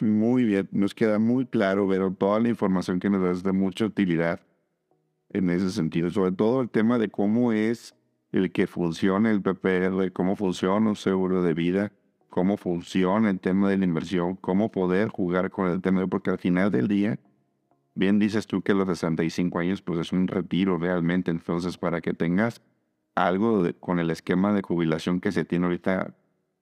Muy 0.00 0.44
bien, 0.44 0.68
nos 0.72 0.94
queda 0.94 1.18
muy 1.18 1.46
claro, 1.46 1.86
ver 1.86 2.14
toda 2.16 2.38
la 2.40 2.48
información 2.48 3.00
que 3.00 3.08
nos 3.08 3.22
das 3.22 3.42
de 3.42 3.52
mucha 3.52 3.86
utilidad 3.86 4.40
en 5.30 5.48
ese 5.48 5.70
sentido, 5.70 6.10
sobre 6.10 6.32
todo 6.32 6.60
el 6.60 6.68
tema 6.68 6.98
de 6.98 7.08
cómo 7.08 7.52
es 7.52 7.94
el 8.30 8.52
que 8.52 8.66
funciona 8.66 9.30
el 9.30 9.40
PPR, 9.40 10.12
cómo 10.12 10.36
funciona 10.36 10.90
un 10.90 10.96
seguro 10.96 11.42
de 11.42 11.54
vida, 11.54 11.92
cómo 12.28 12.58
funciona 12.58 13.30
el 13.30 13.40
tema 13.40 13.70
de 13.70 13.78
la 13.78 13.84
inversión, 13.84 14.36
cómo 14.36 14.70
poder 14.70 15.08
jugar 15.08 15.50
con 15.50 15.70
el 15.70 15.80
tema, 15.80 16.06
porque 16.06 16.30
al 16.30 16.38
final 16.38 16.70
del 16.70 16.88
día, 16.88 17.18
bien 17.94 18.18
dices 18.18 18.46
tú 18.46 18.60
que 18.60 18.74
los 18.74 18.88
65 18.88 19.58
años 19.58 19.80
pues 19.80 20.00
es 20.00 20.12
un 20.12 20.28
retiro 20.28 20.76
realmente, 20.76 21.30
entonces 21.30 21.78
para 21.78 22.02
que 22.02 22.12
tengas 22.12 22.60
algo 23.14 23.64
con 23.80 23.98
el 23.98 24.10
esquema 24.10 24.52
de 24.52 24.60
jubilación 24.60 25.20
que 25.20 25.32
se 25.32 25.46
tiene 25.46 25.64
ahorita, 25.64 26.14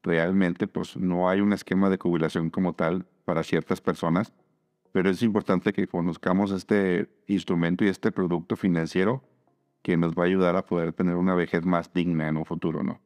realmente 0.04 0.68
pues 0.68 0.96
no 0.96 1.28
hay 1.28 1.40
un 1.40 1.52
esquema 1.52 1.90
de 1.90 1.98
jubilación 1.98 2.50
como 2.50 2.74
tal 2.74 3.06
para 3.24 3.42
ciertas 3.42 3.80
personas, 3.80 4.32
pero 4.92 5.10
es 5.10 5.22
importante 5.22 5.72
que 5.72 5.86
conozcamos 5.86 6.50
este 6.52 7.08
instrumento 7.26 7.84
y 7.84 7.88
este 7.88 8.12
producto 8.12 8.56
financiero 8.56 9.22
que 9.82 9.96
nos 9.96 10.14
va 10.14 10.22
a 10.22 10.26
ayudar 10.26 10.56
a 10.56 10.64
poder 10.64 10.92
tener 10.92 11.16
una 11.16 11.34
vejez 11.34 11.64
más 11.64 11.92
digna 11.92 12.28
en 12.28 12.36
un 12.36 12.44
futuro, 12.44 12.82
¿no? 12.82 13.00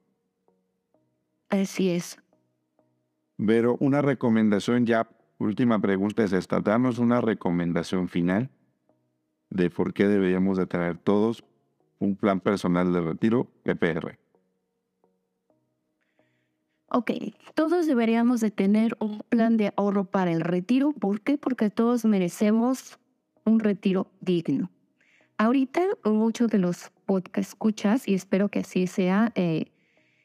Así 1.49 1.91
es. 1.91 2.19
Pero 3.37 3.77
una 3.81 4.03
recomendación 4.03 4.85
ya, 4.87 5.09
última 5.39 5.81
pregunta 5.81 6.25
es 6.25 6.33
esta, 6.33 6.61
danos 6.61 6.99
una 6.99 7.21
recomendación 7.21 8.09
final 8.09 8.51
de 9.51 9.71
por 9.71 9.95
qué 9.95 10.07
deberíamos 10.07 10.59
de 10.59 10.67
traer 10.67 10.99
todos 10.99 11.45
un 11.99 12.17
plan 12.17 12.41
personal 12.41 12.93
de 12.93 13.01
retiro 13.01 13.51
PPR. 13.63 14.19
Ok, 16.91 17.11
todos 17.55 17.87
deberíamos 17.87 18.41
de 18.41 18.51
tener 18.51 18.97
un 18.99 19.21
plan 19.29 19.59
de 19.59 19.75
ahorro 19.77 20.05
para 20.05 20.33
el 20.33 20.41
retiro. 20.41 20.93
¿Por 20.93 21.21
qué? 21.21 21.37
Porque 21.37 21.69
todos 21.69 22.07
merecemos 22.07 22.99
un 23.45 23.61
retiro 23.61 24.11
digno. 24.21 24.71
Ahorita 25.37 25.83
muchos 26.05 26.51
de 26.51 26.59
los 26.59 26.91
podcast 27.05 27.51
escuchas, 27.51 28.09
y 28.09 28.15
espero 28.15 28.49
que 28.49 28.61
así 28.61 28.87
sea, 28.87 29.33
eh, 29.35 29.67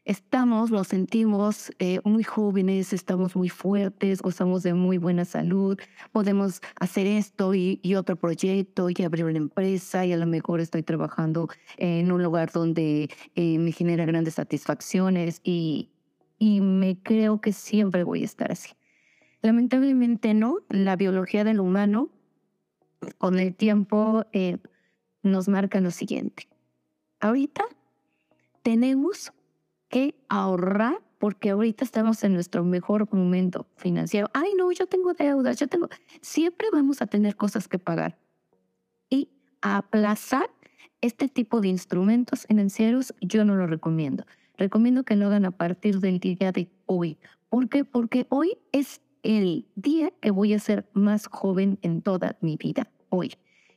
estamos, 0.06 0.72
lo 0.72 0.84
sentimos 0.86 1.72
eh, 1.80 2.00
muy 2.04 2.24
jóvenes, 2.24 2.94
estamos 2.94 3.36
muy 3.36 3.50
fuertes, 3.50 4.22
gozamos 4.22 4.64
de 4.64 4.74
muy 4.74 4.98
buena 4.98 5.26
salud, 5.26 5.78
podemos 6.12 6.62
hacer 6.80 7.08
esto 7.08 7.54
y, 7.54 7.80
y, 7.84 7.96
otro 7.96 8.16
proyecto 8.16 8.90
y 8.90 9.04
abrir 9.04 9.26
una 9.26 9.38
empresa 9.38 10.06
y 10.06 10.14
a 10.14 10.18
lo 10.18 10.26
mejor 10.26 10.62
estoy 10.62 10.84
trabajando 10.84 11.48
en 11.78 12.12
un 12.12 12.24
lugar 12.24 12.52
donde 12.52 13.10
eh, 13.36 13.60
me 13.60 13.72
genera 13.72 14.06
grandes 14.06 14.36
satisfacciones 14.36 15.42
y, 15.44 15.93
y 16.44 16.60
me 16.60 17.02
creo 17.02 17.40
que 17.40 17.54
siempre 17.54 18.04
voy 18.04 18.24
a 18.24 18.26
estar 18.26 18.52
así. 18.52 18.72
Lamentablemente 19.42 20.34
no, 20.34 20.58
la 20.68 20.98
biología 20.98 21.46
del 21.46 21.62
humano 21.62 22.10
con 23.18 23.40
el 23.40 23.56
tiempo 23.56 24.26
eh, 24.34 24.58
nos 25.22 25.48
marca 25.48 25.80
lo 25.80 25.90
siguiente. 25.90 26.50
Ahorita 27.22 27.64
tenemos 28.62 29.32
que 29.88 30.16
ahorrar 30.28 31.02
porque 31.18 31.52
ahorita 31.52 31.86
estamos 31.86 32.22
en 32.26 32.34
nuestro 32.34 32.66
mejor 32.66 33.08
momento 33.14 33.66
financiero. 33.78 34.30
Ay, 34.34 34.52
no, 34.58 34.70
yo 34.74 34.86
tengo 34.86 35.14
deudas, 35.14 35.58
yo 35.58 35.70
tengo... 35.70 35.88
Siempre 36.20 36.68
vamos 36.74 37.02
a 37.02 37.08
tener 37.08 37.38
cosas 37.38 37.70
que 37.70 37.80
pagar. 37.80 38.18
Y 39.10 39.30
aplazar 39.62 40.50
este 41.00 41.30
tipo 41.30 41.62
de 41.62 41.70
instrumentos 41.70 42.48
financieros 42.48 43.16
yo 43.22 43.46
no 43.46 43.56
lo 43.56 43.66
recomiendo 43.66 44.26
recomiendo 44.58 45.04
que 45.04 45.16
lo 45.16 45.28
hagan 45.28 45.46
a 45.46 45.52
partir 45.52 46.00
del 46.00 46.20
día 46.20 46.52
de 46.52 46.70
hoy. 46.86 47.18
¿Por 47.50 47.70
qué? 47.70 47.86
Porque 47.86 48.26
hoy 48.30 48.58
es 48.72 49.02
el 49.24 49.66
día 49.76 50.12
que 50.22 50.32
voy 50.32 50.54
a 50.54 50.60
ser 50.60 50.86
más 50.94 51.28
joven 51.28 51.80
en 51.82 52.02
toda 52.02 52.38
mi 52.42 52.58
vida. 52.58 52.90
Hoy. 53.10 53.34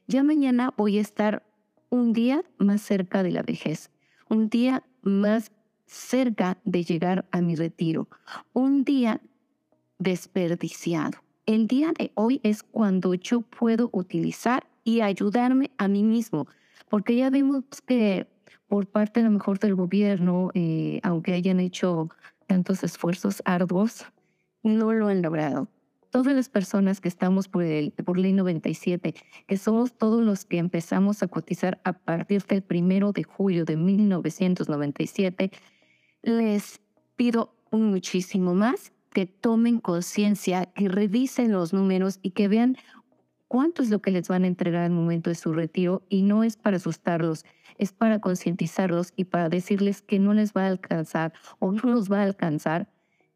Ya 0.08 0.22
mañana 0.22 0.72
voy 0.76 0.98
a 0.98 1.00
estar 1.00 1.42
un 1.90 2.12
día 2.12 2.44
más 2.58 2.80
cerca 2.80 3.22
de 3.22 3.32
la 3.32 3.42
vejez, 3.42 3.90
un 4.28 4.48
día 4.48 4.84
más 5.02 5.50
cerca 5.86 6.58
de 6.64 6.84
llegar 6.84 7.26
a 7.30 7.40
mi 7.40 7.54
retiro, 7.54 8.08
un 8.52 8.84
día 8.84 9.20
desperdiciado. 9.98 11.18
El 11.46 11.66
día 11.66 11.92
de 11.96 12.10
hoy 12.14 12.40
es 12.42 12.62
cuando 12.62 13.14
yo 13.14 13.40
puedo 13.40 13.88
utilizar 13.92 14.66
y 14.84 15.00
ayudarme 15.00 15.70
a 15.78 15.88
mí 15.88 16.02
mismo, 16.02 16.46
porque 16.88 17.16
ya 17.16 17.30
vemos 17.30 17.64
que 17.86 18.26
por 18.68 18.86
parte 18.86 19.20
a 19.20 19.24
lo 19.24 19.30
mejor 19.30 19.58
del 19.58 19.74
gobierno, 19.74 20.50
eh, 20.54 21.00
aunque 21.02 21.32
hayan 21.32 21.60
hecho 21.60 22.08
tantos 22.46 22.82
esfuerzos 22.82 23.42
arduos, 23.44 24.06
no 24.62 24.92
lo 24.92 25.08
han 25.08 25.22
logrado. 25.22 25.68
Todas 26.10 26.34
las 26.34 26.48
personas 26.48 27.00
que 27.00 27.08
estamos 27.08 27.48
por, 27.48 27.62
el, 27.64 27.92
por 27.92 28.18
ley 28.18 28.32
97, 28.32 29.14
que 29.46 29.56
somos 29.56 29.92
todos 29.92 30.24
los 30.24 30.44
que 30.44 30.58
empezamos 30.58 31.22
a 31.22 31.28
cotizar 31.28 31.80
a 31.84 31.92
partir 31.92 32.42
del 32.44 32.62
primero 32.62 33.12
de 33.12 33.24
julio 33.24 33.64
de 33.64 33.76
1997, 33.76 35.50
les 36.22 36.80
pido 37.16 37.54
muchísimo 37.70 38.54
más 38.54 38.92
que 39.12 39.26
tomen 39.26 39.80
conciencia, 39.80 40.66
que 40.66 40.88
revisen 40.88 41.50
los 41.50 41.72
números 41.72 42.18
y 42.22 42.32
que 42.32 42.48
vean 42.48 42.76
cuánto 43.48 43.82
es 43.82 43.90
lo 43.90 44.00
que 44.00 44.10
les 44.10 44.28
van 44.28 44.44
a 44.44 44.46
entregar 44.46 44.82
al 44.82 44.90
momento 44.90 45.30
de 45.30 45.36
su 45.36 45.52
retiro 45.52 46.02
y 46.08 46.22
no 46.22 46.44
es 46.44 46.56
para 46.56 46.76
asustarlos, 46.76 47.44
es 47.78 47.92
para 47.92 48.20
concientizarlos 48.20 49.12
y 49.16 49.24
para 49.24 49.48
decirles 49.48 50.02
que 50.02 50.18
no 50.18 50.34
les 50.34 50.52
va 50.52 50.64
a 50.64 50.68
alcanzar 50.68 51.32
o 51.58 51.72
no 51.72 51.82
los 51.84 52.10
va 52.10 52.20
a 52.20 52.24
alcanzar 52.24 52.88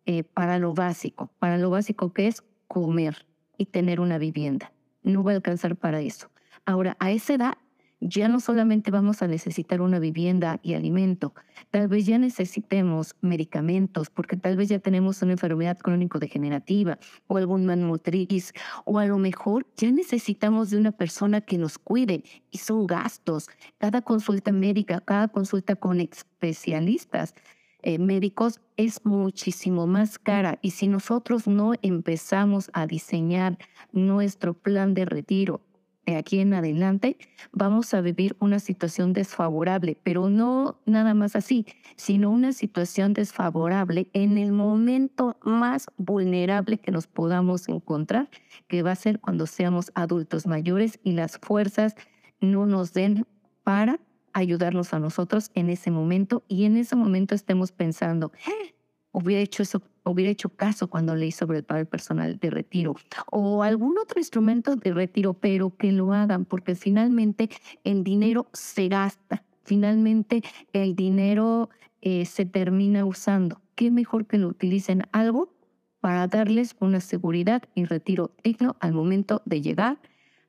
eh, 0.07 0.25
para 0.25 0.59
lo 0.59 0.75
básico, 0.75 1.31
para 1.39 1.59
lo 1.59 1.71
básico 1.71 2.13
que 2.13 2.27
es 2.27 2.43
comer 2.69 3.27
y 3.59 3.67
tener 3.67 4.01
una 4.01 4.19
vivienda. 4.19 4.73
No 5.03 5.23
va 5.23 5.33
a 5.33 5.35
alcanzar 5.37 5.77
para 5.77 6.01
eso. 6.01 6.31
Ahora, 6.65 6.97
a 6.99 7.11
esa 7.11 7.35
edad 7.35 7.59
ya 8.01 8.29
no 8.29 8.41
solamente 8.41 8.91
vamos 8.91 9.23
a 9.23 9.29
necesitar 9.29 9.81
una 9.81 9.99
vivienda 9.99 10.59
y 10.63 10.75
alimento, 10.75 11.35
tal 11.71 11.89
vez 11.89 12.07
ya 12.07 12.19
necesitemos 12.19 13.15
medicamentos, 13.21 14.11
porque 14.11 14.37
tal 14.37 14.57
vez 14.57 14.69
ya 14.69 14.79
tenemos 14.79 15.23
una 15.23 15.33
enfermedad 15.33 15.79
crónico-degenerativa 15.79 16.99
o 17.27 17.37
algún 17.37 17.67
mal 17.67 17.81
motriz, 17.81 18.53
o 18.85 18.99
a 18.99 19.07
lo 19.07 19.19
mejor 19.19 19.67
ya 19.77 19.91
necesitamos 19.91 20.71
de 20.71 20.79
una 20.79 20.93
persona 20.93 21.41
que 21.41 21.59
nos 21.59 21.79
cuide 21.79 22.25
y 22.51 22.59
son 22.59 22.87
gastos. 22.87 23.49
Cada 23.79 24.03
consulta 24.03 24.51
médica, 24.51 25.01
cada 25.01 25.29
consulta 25.29 25.77
con 25.77 26.01
especialistas 26.01 27.35
eh, 27.83 27.99
médicos 27.99 28.61
es 28.77 29.05
muchísimo 29.05 29.87
más 29.87 30.19
cara 30.19 30.59
y 30.61 30.73
si 30.73 30.87
nosotros 30.87 31.47
no 31.47 31.73
empezamos 31.81 32.71
a 32.75 32.87
diseñar 32.87 33.59
nuestro 33.93 34.53
plan 34.55 34.93
de 34.93 35.07
retiro 35.07 35.63
de 36.07 36.17
aquí 36.17 36.41
en 36.41 36.55
adelante, 36.55 37.17
vamos 37.53 37.93
a 37.95 38.01
vivir 38.01 38.37
una 38.41 38.59
situación 38.59 39.13
desfavorable, 39.13 39.99
pero 40.03 40.29
no 40.29 40.81
nada 40.87 41.15
más 41.15 41.37
así, 41.37 41.67
sino 41.97 42.31
una 42.31 42.53
situación 42.53 43.13
desfavorable 43.13 44.09
en 44.13 44.39
el 44.39 44.53
momento 44.53 45.37
más 45.43 45.87
vulnerable 45.97 46.79
que 46.79 46.91
nos 46.91 47.07
podamos 47.07 47.69
encontrar, 47.69 48.31
que 48.67 48.83
va 48.83 48.93
a 48.93 48.97
ser 48.97 49.21
cuando 49.21 49.47
seamos 49.47 49.93
adultos 49.95 50.47
mayores 50.47 50.99
y 51.05 51.13
las 51.13 51.39
fuerzas 51.39 51.95
no 52.41 52.67
nos 52.67 52.93
den 52.93 53.27
para 53.63 54.01
ayudarnos 54.33 54.95
a 54.95 54.99
nosotros 54.99 55.51
en 55.55 55.71
ese 55.71 55.91
momento 55.91 56.45
y 56.49 56.65
en 56.65 56.77
ese 56.77 56.97
momento 56.97 57.35
estemos 57.35 57.73
pensando, 57.73 58.33
¡Eh! 58.47 58.75
hubiera 59.13 59.43
hecho 59.43 59.63
eso, 59.63 59.83
hubiera 60.05 60.31
hecho 60.31 60.49
caso 60.49 60.89
cuando 60.89 61.15
leí 61.15 61.33
sobre 61.33 61.59
el 61.59 61.65
padre 61.65 61.85
personal 61.85 62.39
de 62.39 62.51
retiro 62.51 62.97
o 63.31 63.63
algún 63.63 63.99
otro 63.99 64.19
instrumento 64.19 64.77
de 64.77 64.93
retiro, 64.93 65.35
pero 65.35 65.77
que 65.77 65.93
lo 65.93 66.13
hagan 66.13 66.45
porque 66.45 66.75
finalmente 66.75 67.51
el 67.85 68.05
dinero 68.05 68.49
se 68.53 68.89
gasta, 68.89 69.45
finalmente 69.65 70.43
el 70.73 70.95
dinero 70.95 71.71
eh, 72.01 72.25
se 72.25 72.47
termina 72.47 73.05
usando. 73.05 73.61
¿Qué 73.75 73.91
mejor 73.91 74.27
que 74.27 74.39
lo 74.39 74.49
utilicen 74.49 75.05
algo 75.13 75.53
para 76.01 76.27
darles 76.27 76.77
una 76.81 77.01
seguridad 77.01 77.63
y 77.75 77.85
retiro 77.85 78.33
digno 78.43 78.77
al 78.81 78.93
momento 78.93 79.43
de 79.45 79.61
llegar 79.61 79.99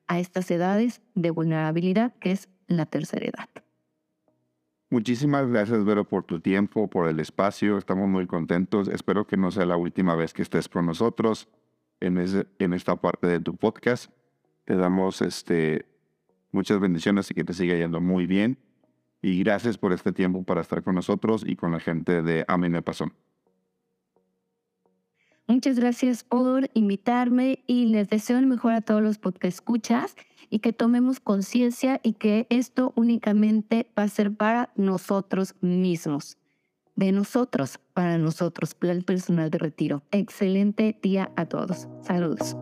a 0.08 0.20
estas 0.20 0.50
edades 0.52 1.02
de 1.14 1.30
vulnerabilidad 1.30 2.14
que 2.20 2.32
es 2.32 2.50
la 2.68 2.86
tercera 2.86 3.26
edad? 3.26 3.51
Muchísimas 4.92 5.48
gracias, 5.48 5.86
Vero, 5.86 6.04
por 6.04 6.26
tu 6.26 6.42
tiempo, 6.42 6.90
por 6.90 7.08
el 7.08 7.22
espacio. 7.22 7.78
Estamos 7.78 8.10
muy 8.10 8.28
contentos. 8.28 8.90
Espero 8.90 9.26
que 9.26 9.38
no 9.38 9.50
sea 9.50 9.66
la 9.66 9.78
última 9.78 10.16
vez 10.16 10.34
que 10.34 10.42
estés 10.42 10.68
con 10.68 10.86
nosotros 10.86 11.48
en, 12.02 12.18
esta 12.18 12.98
parte 12.98 13.26
de 13.26 13.40
tu 13.40 13.56
podcast. 13.56 14.12
Te 14.66 14.76
damos 14.76 15.22
este, 15.22 15.86
muchas 16.52 16.82
bendiciones 16.82 17.32
y 17.32 17.34
que 17.34 17.46
te 17.46 17.54
siga 17.54 17.74
yendo 17.76 18.02
muy 18.02 18.26
bien. 18.26 18.58
Y 19.22 19.42
gracias 19.42 19.78
por 19.78 19.94
este 19.94 20.12
tiempo 20.12 20.44
para 20.44 20.60
estar 20.60 20.84
con 20.84 20.96
nosotros 20.96 21.46
y 21.48 21.56
con 21.56 21.72
la 21.72 21.80
gente 21.80 22.22
de 22.22 22.44
A 22.50 22.58
me. 22.58 22.70
Muchas 25.52 25.78
gracias 25.78 26.24
por 26.24 26.70
invitarme 26.74 27.62
y 27.68 27.88
les 27.88 28.10
deseo 28.10 28.38
el 28.38 28.48
mejor 28.48 28.72
a 28.72 28.80
todos 28.80 29.02
los 29.02 29.18
que 29.18 29.50
escuchas 29.50 30.16
y 30.50 30.60
que 30.60 30.72
tomemos 30.72 31.20
conciencia 31.20 32.00
y 32.04 32.14
que 32.14 32.48
esto 32.50 32.94
únicamente 32.96 33.86
va 34.00 34.04
a 34.04 34.08
ser 34.08 34.34
para 34.34 34.72
nosotros 34.78 35.56
mismos. 35.60 36.38
De 36.96 37.12
nosotros, 37.12 37.80
para 37.94 38.18
nosotros, 38.18 38.78
el 38.80 39.04
personal 39.04 39.50
de 39.50 39.58
retiro. 39.58 40.04
Excelente 40.12 40.98
día 41.02 41.32
a 41.36 41.46
todos. 41.46 41.90
Saludos. 42.02 42.56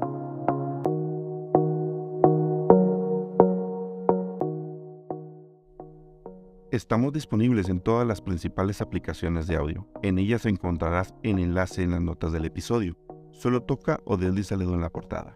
Estamos 6.71 7.13
disponibles 7.13 7.67
en 7.67 7.79
todas 7.79 8.05
las 8.05 8.21
principales 8.21 8.79
aplicaciones 8.79 9.47
de 9.47 9.55
audio. 9.55 9.87
En 10.03 10.19
ellas 10.19 10.45
encontrarás 10.45 11.15
el 11.23 11.39
enlace 11.39 11.81
en 11.81 11.89
las 11.89 12.01
notas 12.01 12.31
del 12.31 12.45
episodio. 12.45 12.95
Solo 13.31 13.63
toca 13.63 13.99
o 14.05 14.17
dedo 14.17 14.35
en 14.37 14.81
la 14.81 14.91
portada. 14.91 15.35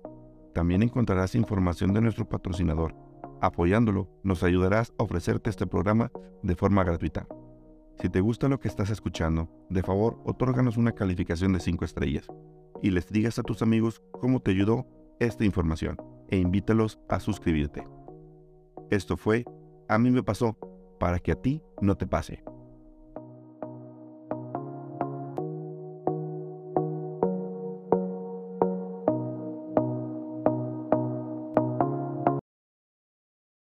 También 0.53 0.83
encontrarás 0.83 1.33
información 1.33 1.91
de 1.91 2.01
nuestro 2.01 2.29
patrocinador. 2.29 2.93
Apoyándolo, 3.41 4.11
nos 4.21 4.43
ayudarás 4.43 4.93
a 4.99 5.03
ofrecerte 5.03 5.49
este 5.49 5.65
programa 5.65 6.11
de 6.43 6.55
forma 6.55 6.83
gratuita. 6.83 7.27
Si 7.99 8.09
te 8.09 8.21
gusta 8.21 8.47
lo 8.47 8.59
que 8.59 8.67
estás 8.67 8.91
escuchando, 8.91 9.49
de 9.71 9.81
favor, 9.81 10.21
otórganos 10.25 10.77
una 10.77 10.91
calificación 10.91 11.53
de 11.53 11.61
5 11.61 11.83
estrellas 11.83 12.27
y 12.83 12.91
les 12.91 13.07
digas 13.07 13.39
a 13.39 13.43
tus 13.43 13.63
amigos 13.63 14.03
cómo 14.11 14.39
te 14.39 14.51
ayudó 14.51 14.85
esta 15.19 15.45
información 15.45 15.97
e 16.29 16.37
invítalos 16.37 16.99
a 17.09 17.19
suscribirte. 17.19 17.87
Esto 18.91 19.17
fue 19.17 19.45
A 19.89 19.97
mí 19.97 20.11
me 20.11 20.21
pasó 20.21 20.57
para 21.03 21.19
que 21.19 21.33
a 21.33 21.35
ti 21.35 21.61
no 21.81 21.97
te 21.97 22.07
pase. 22.07 22.41